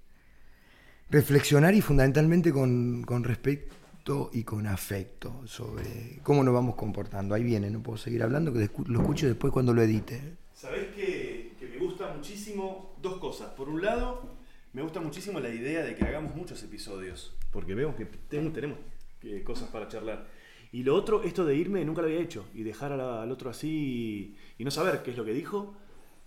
[1.11, 7.35] reflexionar y fundamentalmente con, con respeto y con afecto sobre cómo nos vamos comportando.
[7.35, 10.37] Ahí viene, no puedo seguir hablando, que lo escucho después cuando lo edite.
[10.55, 13.49] Sabés que, que me gusta muchísimo dos cosas.
[13.51, 14.35] Por un lado,
[14.73, 18.79] me gusta muchísimo la idea de que hagamos muchos episodios, porque vemos que ten- tenemos
[19.21, 20.40] eh, cosas para charlar.
[20.73, 23.49] Y lo otro, esto de irme, nunca lo había hecho, y dejar la- al otro
[23.49, 25.73] así y, y no saber qué es lo que dijo,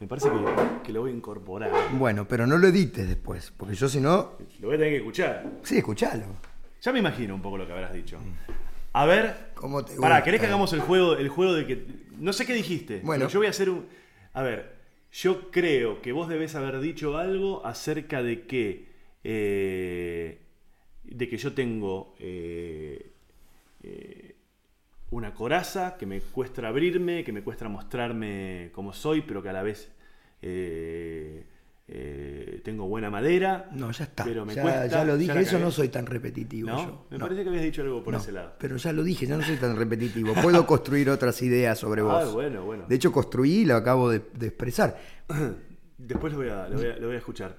[0.01, 1.71] me parece que, que lo voy a incorporar.
[1.93, 4.33] Bueno, pero no lo edites después, porque yo si no...
[4.61, 5.51] Lo voy a tener que escuchar.
[5.63, 6.27] Sí, escuchalo.
[6.83, 8.19] Ya me imagino un poco lo que habrás dicho.
[8.93, 9.51] A ver.
[9.55, 10.23] ¿Cómo te Pará?
[10.23, 11.87] ¿querés que hagamos el juego, el juego de que.
[12.19, 13.01] No sé qué dijiste.
[13.03, 13.23] Bueno.
[13.23, 13.87] pero yo voy a hacer un.
[14.35, 14.75] A ver.
[15.11, 18.85] Yo creo que vos debés haber dicho algo acerca de que.
[19.25, 20.39] eh,
[21.05, 22.15] de que yo tengo.
[22.21, 23.11] eh,
[23.83, 24.24] eh,
[25.15, 29.53] una coraza que me cuesta abrirme, que me cuesta mostrarme como soy, pero que a
[29.53, 29.91] la vez.
[30.43, 31.47] eh,
[31.87, 33.69] eh, tengo buena madera.
[33.73, 34.25] No, ya está.
[34.25, 36.79] Pero me ya, cuesta, ya lo dije, eso no soy tan repetitivo ¿No?
[36.87, 37.07] yo.
[37.11, 38.55] Me No, parece que habías dicho algo por no, ese lado.
[38.59, 40.33] Pero ya lo dije, ya no soy tan repetitivo.
[40.43, 42.25] Puedo construir otras ideas sobre vos.
[42.27, 42.85] Ah, bueno, bueno.
[42.89, 44.99] De hecho, construí y lo acabo de, de expresar.
[45.99, 47.59] Después lo voy, a, lo, voy a, lo voy a escuchar.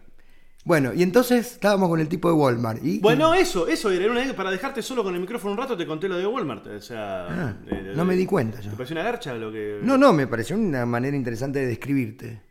[0.66, 2.84] Bueno, y entonces estábamos con el tipo de Walmart.
[2.84, 5.86] Y, Bueno, eso, eso era una para dejarte solo con el micrófono un rato te
[5.86, 6.66] conté lo de Walmart.
[6.66, 8.72] O sea, Ah, eh, no me di cuenta yo.
[8.72, 9.80] ¿Te pareció una garcha lo que.?
[9.84, 12.42] No, no, me pareció una manera interesante de describirte.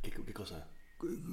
[0.00, 0.68] ¿Qué, qué cosa?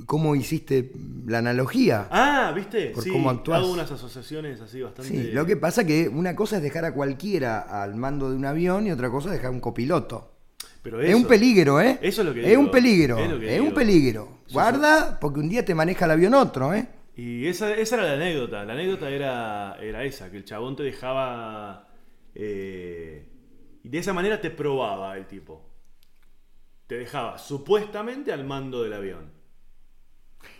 [0.05, 0.91] ¿Cómo hiciste
[1.27, 2.07] la analogía?
[2.09, 2.87] Ah, ¿viste?
[2.87, 3.59] Por sí, cómo actuás.
[3.59, 5.09] hago unas asociaciones así bastante.
[5.11, 8.45] Sí, lo que pasa que una cosa es dejar a cualquiera al mando de un
[8.45, 10.29] avión y otra cosa es dejar a un copiloto.
[10.81, 11.99] Pero Es eso- un peligro, ¿eh?
[12.01, 12.59] Eso es lo que Es digo.
[12.61, 14.40] un peligro, Es es un peligro.
[14.53, 16.87] Guarda, porque un día te maneja el avión otro, ¿eh?
[17.15, 18.63] Y esa, esa era la anécdota.
[18.65, 21.87] La anécdota era, era esa, que el chabón te dejaba.
[22.35, 23.27] eh,
[23.83, 25.69] y de esa manera te probaba el tipo.
[26.87, 29.31] Te dejaba supuestamente al mando del avión.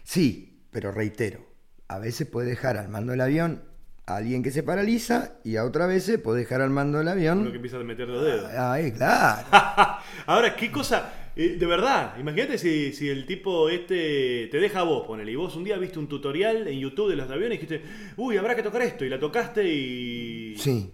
[0.03, 1.45] Sí, pero reitero,
[1.87, 3.63] a veces puede dejar al mando del avión
[4.07, 7.51] a alguien que se paraliza y a otra veces puede dejar al mando del Uno
[7.51, 7.55] que avión.
[7.55, 8.51] empieza a meter los dedos.
[8.57, 9.47] Ah, eh, claro.
[10.25, 11.13] Ahora, ¿qué cosa?
[11.35, 15.35] Eh, de verdad, imagínate si, si el tipo este te deja a vos, ponele, y
[15.35, 17.83] vos un día viste un tutorial en YouTube de los aviones y dijiste,
[18.17, 20.55] uy, habrá que tocar esto, y la tocaste y.
[20.57, 20.91] Sí.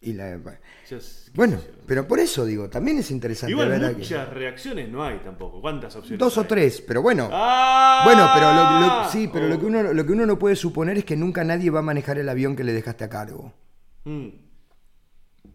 [0.00, 0.40] Y la-
[1.34, 5.18] bueno, pero por eso digo, también es interesante Igual ver que- muchas reacciones no hay
[5.18, 5.60] tampoco.
[5.60, 6.20] ¿Cuántas opciones?
[6.20, 6.46] Dos o hay?
[6.46, 7.28] tres, pero bueno.
[7.32, 8.02] ¡Ah!
[8.04, 9.68] Bueno, pero lo, lo- sí, pero lo que Oh.
[9.68, 12.28] uno lo que uno no puede suponer es que nunca nadie va a manejar el
[12.28, 13.52] avión que le dejaste a cargo.
[14.04, 14.28] Mm.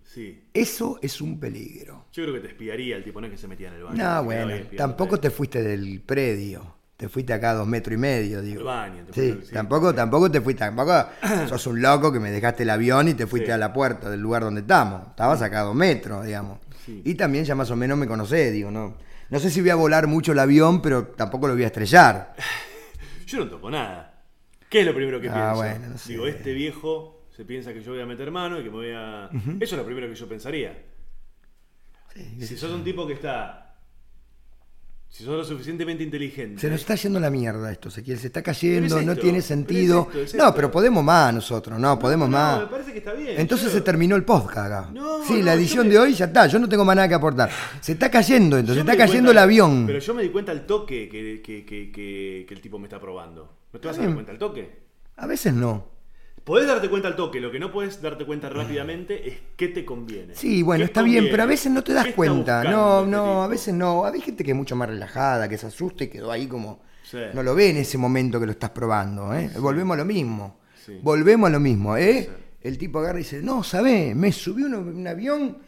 [0.03, 0.43] Sí.
[0.53, 2.02] Eso es un peligro.
[2.13, 3.97] Yo creo que te espiaría el tipo, no es que se metía en el baño.
[4.03, 6.75] No, bueno, tampoco te fuiste del predio.
[6.95, 8.59] Te fuiste acá a dos metros y medio, digo.
[8.61, 9.95] Al baño, te sí, sí, tampoco, sí.
[9.95, 10.93] tampoco te fuiste, tampoco
[11.49, 14.21] sos un loco que me dejaste el avión y te fuiste a la puerta del
[14.21, 15.07] lugar donde estamos.
[15.09, 16.59] Estabas acá a dos metros, digamos.
[16.85, 17.01] Sí.
[17.03, 18.95] Y también ya más o menos me conocés, digo, no.
[19.29, 22.35] No sé si voy a volar mucho el avión, pero tampoco lo voy a estrellar.
[23.25, 24.23] Yo no toco nada.
[24.69, 25.55] ¿Qué es lo primero que Ah, pienso?
[25.55, 26.11] bueno, no sé.
[26.11, 28.91] Digo, este viejo se piensa que yo voy a meter mano y que me voy
[28.95, 29.29] a.
[29.59, 30.77] Eso es lo primero que yo pensaría.
[32.13, 33.59] Sí, Si sos un tipo que está
[35.09, 36.59] Si sos lo suficientemente inteligente.
[36.59, 38.17] Se nos está yendo la mierda esto, Ezequiel.
[38.17, 40.01] Se está cayendo, es no tiene pero sentido.
[40.11, 42.61] es esto, es no, pero podemos más nosotros, no, podemos No, más.
[42.61, 43.39] me parece que está bien.
[43.39, 44.89] Entonces se terminó el podcast acá.
[44.91, 46.47] No, sí, no, la edición me- de hoy ya está.
[46.47, 47.49] Yo no tengo más nada que aportar.
[47.79, 49.85] Se está cayendo, entonces me está cayendo el avión.
[49.85, 52.99] Pero yo me di cuenta al toque que, que- que- que- el tipo me está
[52.99, 53.53] probando.
[53.71, 54.83] ¿No te vas a dar cuenta al toque?
[55.17, 55.92] A veces no.
[56.43, 59.85] Podés darte cuenta al toque, lo que no puedes darte cuenta rápidamente es qué te
[59.85, 60.35] conviene.
[60.35, 62.63] Sí, bueno, ¿Qué está bien, pero a veces no te das ¿Qué está cuenta.
[62.65, 64.05] No, este no, a veces no.
[64.05, 66.81] Hay gente que es mucho más relajada, que se asusta y quedó ahí como.
[67.03, 67.17] Sí.
[67.33, 69.33] No lo ve en ese momento que lo estás probando.
[69.33, 69.51] ¿eh?
[69.57, 70.59] Volvemos a lo mismo.
[70.85, 70.99] Sí.
[71.01, 71.95] Volvemos a lo mismo.
[71.95, 72.29] ¿eh?
[72.61, 74.13] El tipo agarra y dice: No, ¿sabés?
[74.13, 75.59] Me subí un, un avión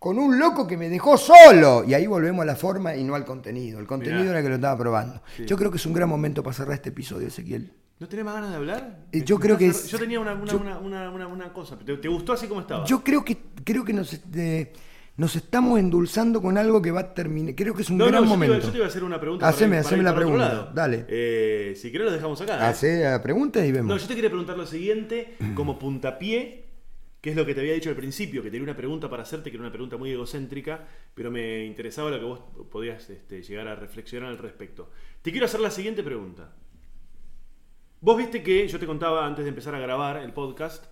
[0.00, 1.84] con un loco que me dejó solo.
[1.86, 3.78] Y ahí volvemos a la forma y no al contenido.
[3.78, 4.32] El contenido Mirá.
[4.32, 5.22] era que lo estaba probando.
[5.36, 5.44] Sí.
[5.46, 7.72] Yo creo que es un gran momento para cerrar este episodio, Ezequiel.
[8.00, 9.04] ¿No tenés más ganas de hablar?
[9.12, 11.78] Eh, yo creo que es- Yo tenía una, una, yo- una, una, una- una cosa.
[11.78, 12.84] ¿Te, te gustó así como estaba?
[12.84, 14.72] Yo creo que, creo que nos, este,
[15.16, 17.54] nos estamos endulzando con algo que va a terminar.
[17.54, 18.54] Creo que es un No, no, gran te, momento.
[18.56, 19.48] iba, yo te iba a hacer una pregunta.
[19.48, 21.06] Haceme- para ir- para haceme ir la pregunta, dale.
[21.08, 22.56] Eh, si querés lo dejamos acá.
[22.58, 22.68] ¿eh?
[22.68, 23.88] Hace la pregunta y vemos.
[23.94, 26.64] No, yo te quería preguntar lo siguiente, como puntapié,
[27.20, 29.50] que es lo que te había dicho al principio, que tenía una pregunta para hacerte,
[29.50, 30.84] que era una pregunta muy egocéntrica,
[31.14, 32.40] pero me interesaba lo que vos
[32.70, 34.90] podías este, llegar a reflexionar al respecto.
[35.22, 36.52] Te quiero hacer la siguiente pregunta.
[38.04, 40.84] Vos viste que, yo te contaba antes de empezar a grabar el podcast,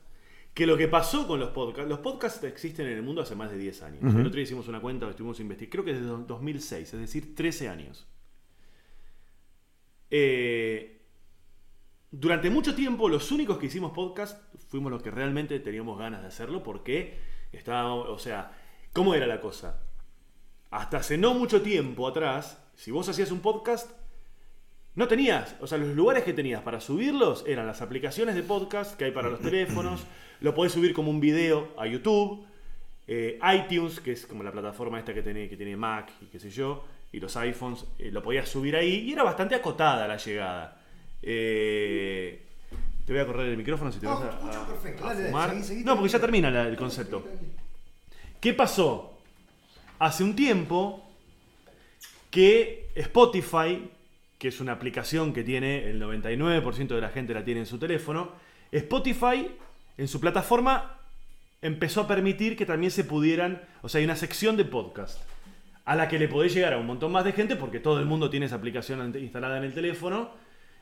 [0.54, 3.50] que lo que pasó con los podcasts, los podcasts existen en el mundo hace más
[3.50, 4.14] de 10 años.
[4.14, 7.68] El otro día hicimos una cuenta, estuvimos investigando, creo que desde 2006, es decir, 13
[7.68, 8.06] años.
[10.08, 11.02] Eh,
[12.10, 16.28] durante mucho tiempo los únicos que hicimos podcast fuimos los que realmente teníamos ganas de
[16.28, 17.18] hacerlo porque
[17.52, 18.58] estábamos, o sea,
[18.94, 19.82] ¿cómo era la cosa?
[20.70, 24.01] Hasta hace no mucho tiempo atrás, si vos hacías un podcast,
[24.94, 28.96] no tenías, o sea, los lugares que tenías para subirlos eran las aplicaciones de podcast
[28.96, 30.04] que hay para los teléfonos,
[30.40, 32.44] lo podés subir como un video a YouTube,
[33.06, 36.38] eh, iTunes, que es como la plataforma esta que tiene, que tiene Mac y qué
[36.38, 40.16] sé yo, y los iPhones, eh, lo podías subir ahí y era bastante acotada la
[40.16, 40.78] llegada.
[41.22, 42.42] Eh,
[43.06, 45.04] te voy a correr el micrófono si te No, vas a, perfecto.
[45.04, 45.50] Dale, fumar.
[45.50, 47.24] seguí, seguí, no, porque ya termina la- el concepto.
[48.40, 49.18] ¿Qué pasó?
[49.98, 51.08] Hace un tiempo
[52.30, 53.88] que Spotify,
[54.42, 57.78] que es una aplicación que tiene el 99% de la gente la tiene en su
[57.78, 58.32] teléfono,
[58.72, 59.48] Spotify
[59.96, 60.98] en su plataforma
[61.60, 65.20] empezó a permitir que también se pudieran, o sea, hay una sección de podcast
[65.84, 68.06] a la que le podés llegar a un montón más de gente porque todo el
[68.06, 70.30] mundo tiene esa aplicación instalada en el teléfono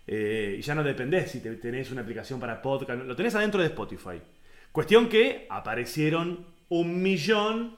[0.07, 3.61] eh, y ya no dependés si te- tenés una aplicación para podcast, lo tenés adentro
[3.61, 4.23] de Spotify.
[4.73, 7.77] Cuestión que aparecieron un millón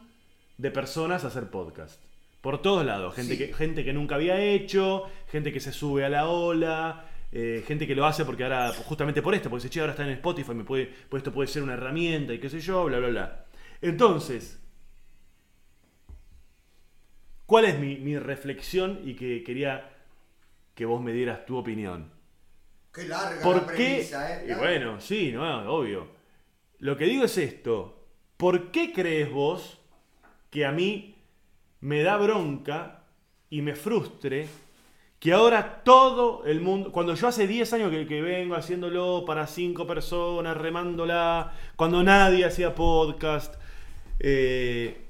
[0.59, 2.01] de personas a hacer podcast.
[2.43, 3.15] Por todos lados.
[3.15, 3.39] Gente, Sí.
[3.47, 7.87] que, gente que nunca había hecho, gente que se sube a la ola, eh, gente
[7.87, 10.53] que lo hace porque ahora, justamente por esto, porque dice, che, ahora está en Spotify,
[10.55, 13.45] me puede, pues esto puede ser una herramienta y qué sé yo, bla, bla, bla.
[13.81, 14.61] Entonces,
[17.47, 19.91] ¿cuál es mi, mi reflexión y que quería
[20.75, 22.11] que vos me dieras tu opinión?
[22.93, 23.75] Qué larga ¿Por la qué?
[23.75, 24.47] premisa, ¿eh?
[24.51, 26.09] Y bueno, sí, no, obvio.
[26.81, 28.05] Lo que digo es esto.
[28.37, 29.79] ¿Por qué crees vos
[30.51, 31.12] que a mí
[31.83, 33.03] me da bronca
[33.51, 34.49] y me frustre
[35.19, 39.87] que ahora todo el mundo, cuando yo hace 10 años que, vengo haciéndolo para 5
[39.87, 43.55] personas, remándola, cuando nadie hacía podcast,
[44.19, 45.07] eh,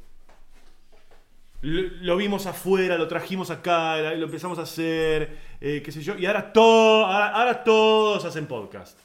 [1.62, 6.18] lo, lo vimos afuera, lo trajimos acá, lo empezamos a hacer, eh, qué sé yo,
[6.18, 8.98] y ahora, todo, ahora, ahora todos hacen podcast.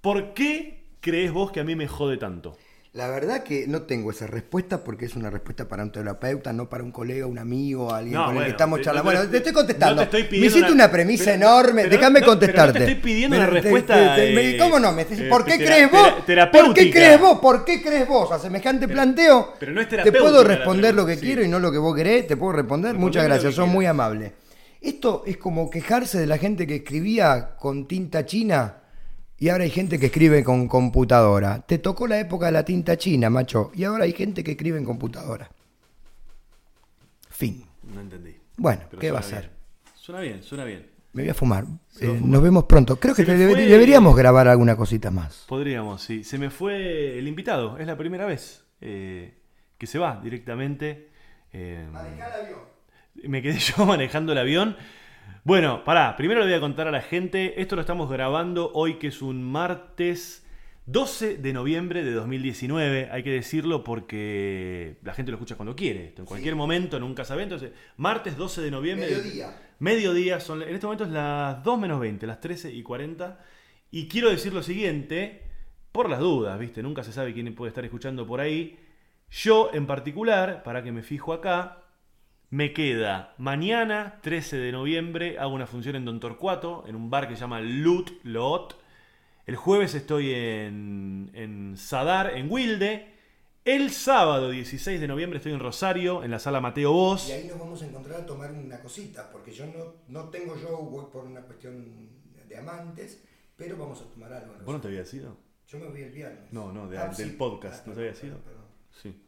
[0.00, 2.56] ¿Por qué crees vos que a mí me jode tanto?
[2.94, 6.70] La verdad que no tengo esa respuesta porque es una respuesta para un terapeuta, no
[6.70, 9.10] para un colega, un amigo, alguien No, con el que estamos charlando.
[9.10, 10.02] te- bueno, te estoy contestando.
[10.02, 11.82] no te estoy Me hiciste una- una, premisa pero- enorme.
[11.82, 12.78] pero Déjame no- pero no te contestarte.
[12.78, 14.92] estoy pidiendo una respuesta, te- eh, ¿Cómo no?
[14.92, 16.12] Me- eh, ¿Por qué crees vos?
[16.50, 17.38] ¿Por qué crees vos?
[17.40, 18.32] ¿Por qué crees vos?
[18.32, 19.52] A semejante planteo.
[19.60, 21.26] pero no es te puedo responder lo que sí.
[21.26, 22.26] quiero y no lo que vos querés.
[22.26, 22.94] Te puedo responder.
[22.96, 23.54] Muchas gracias.
[23.54, 24.32] Son muy amable.
[24.80, 28.76] Esto es como quejarse de la gente que escribía con tinta china
[29.38, 31.60] y ahora hay gente que escribe con computadora.
[31.60, 34.78] Te tocó la época de la tinta china, macho, y ahora hay gente que escribe
[34.78, 35.50] en computadora.
[37.30, 37.64] Fin.
[37.94, 38.36] No entendí.
[38.56, 39.50] Bueno, Pero ¿qué va a ser?
[39.94, 40.86] Suena bien, suena bien.
[41.12, 41.64] Me voy a fumar.
[41.64, 41.66] A
[42.04, 42.22] Eh, fumar.
[42.22, 42.96] nos vemos pronto.
[42.98, 45.44] Creo que Se fue- deberíamos grabar alguna cosita más.
[45.48, 46.24] Podríamos, sí.
[46.24, 47.78] Se me fue el invitado.
[47.78, 49.34] Es la primera vez eh,
[49.78, 51.08] que se va directamente.
[51.52, 51.86] eh,
[53.24, 54.76] me quedé yo manejando el avión.
[55.44, 58.94] Bueno, pará, primero le voy a contar a la gente, esto lo estamos grabando hoy
[58.94, 60.44] que es un martes
[60.86, 66.14] 12 de noviembre de 2019, hay que decirlo porque la gente lo escucha cuando quiere,
[66.16, 69.06] en cualquier momento, nunca sabe, entonces martes 12 de noviembre.
[69.06, 69.56] Mediodía.
[69.78, 73.38] Mediodía, son, en este momento es las 2 menos 20, las 13 y 40.
[73.90, 75.42] Y quiero decir lo siguiente,
[75.92, 76.82] por las dudas, ¿viste?
[76.82, 78.78] Nunca se sabe quién puede estar escuchando por ahí.
[79.30, 81.84] Yo en particular, para que me fijo acá,
[82.50, 87.28] Me queda mañana, 13 de noviembre, hago una función en Don Torcuato, en un bar
[87.28, 88.80] que se llama Lut Lot.
[89.46, 93.14] El jueves estoy en, en Sadar, en Wilde.
[93.66, 97.28] El sábado 16 de noviembre estoy en Rosario, en la sala Mateo Vos.
[97.28, 100.54] Y ahí nos vamos a encontrar a tomar una cosita, porque yo no, no tengo
[100.90, 102.08] voy por una cuestión
[102.48, 103.22] de amantes,
[103.56, 104.54] pero vamos a tomar algo.
[104.64, 105.36] ¿Vos no te habías ido?
[105.66, 106.50] Yo me voy el viernes.
[106.50, 107.36] No, no, de- Ah, del sí.
[107.36, 108.38] podcast, Ah, ¿no te habías ido?
[108.38, 108.64] perdón.
[108.90, 109.22] Sí.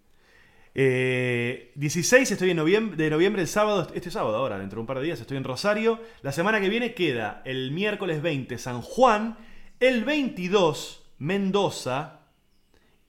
[0.75, 4.87] Eh, 16 estoy en noviembre, de noviembre el sábado, este sábado ahora, dentro de un
[4.87, 6.01] par de días estoy en Rosario.
[6.23, 9.37] La semana que viene queda el miércoles 20 San Juan,
[9.81, 12.21] el 22 Mendoza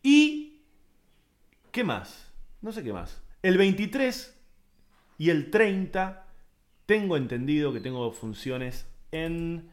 [0.03, 0.64] y...
[1.72, 2.34] ¿Qué más?
[2.62, 3.22] No sé qué más.
[3.41, 4.38] El 23
[5.18, 6.26] y el 30
[6.86, 9.70] tengo entendido que tengo funciones en...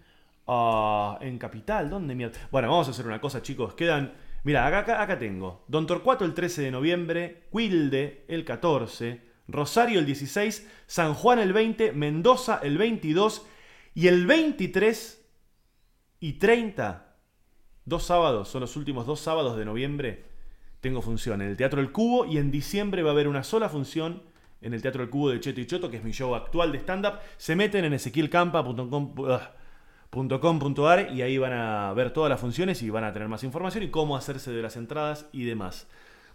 [0.47, 2.39] ah, en Capital, ¿dónde mierda?
[2.51, 3.75] Bueno, vamos a hacer una cosa, chicos.
[3.75, 4.13] Quedan.
[4.45, 5.65] Mira, acá, acá, tengo.
[5.69, 7.49] Don Torcuato el 13 de noviembre.
[7.53, 9.21] Wilde el 14.
[9.49, 10.69] Rosario el 16.
[10.87, 11.93] San Juan el 20.
[11.93, 13.47] Mendoza el 22.
[13.95, 15.25] Y el 23
[16.21, 17.17] y 30.
[17.85, 20.25] Dos sábados, son los últimos dos sábados de noviembre.
[20.81, 22.25] Tengo función en el Teatro El Cubo.
[22.27, 24.23] Y en diciembre va a haber una sola función
[24.61, 26.79] en el Teatro El Cubo de Cheto y Choto, que es mi show actual de
[26.79, 27.19] stand-up.
[27.37, 29.15] Se meten en ezequielcampa.com
[30.11, 33.85] .com.ar y ahí van a ver todas las funciones y van a tener más información
[33.85, 35.87] y cómo hacerse de las entradas y demás.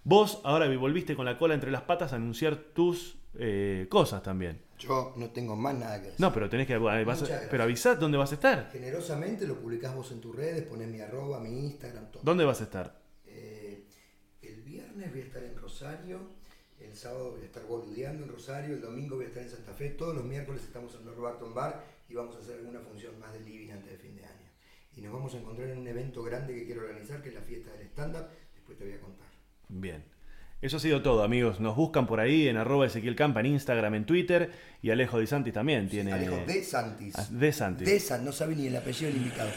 [0.03, 4.61] Vos ahora volviste con la cola entre las patas a anunciar tus eh, cosas también.
[4.77, 6.19] Yo no tengo más nada que decir.
[6.19, 8.69] No, pero tenés que vas a- pero avisad dónde vas a estar.
[8.71, 12.21] Generosamente lo publicás vos en tus redes, ponés mi arroba, mi Instagram, todo.
[12.23, 12.99] ¿Dónde vas a estar?
[13.25, 13.85] Eh,
[14.41, 16.19] el viernes voy a estar en Rosario,
[16.81, 19.71] el sábado voy a estar boludeando en Rosario, el domingo voy a estar en Santa
[19.73, 21.83] Fe, todos los miércoles estamos en Lord Barton Bar
[22.13, 24.47] y vamos a hacer alguna función más de living antes de fin de año.
[24.95, 27.41] Y nos vamos a encontrar en un evento grande que quiero organizar, que es la
[27.41, 29.27] fiesta del stand-up, después te voy a contar.
[29.67, 30.03] Bien.
[30.61, 31.59] Eso ha sido todo, amigos.
[31.59, 34.51] Nos buscan por ahí en arroba Ezequiel Campa en Instagram, en Twitter.
[34.83, 36.13] Y Alejo Di Santis también tiene.
[36.13, 37.15] Alejo de Santis.
[37.17, 37.87] Ah, De Santis.
[37.87, 39.49] De San, no sabe ni el apellido del invitado.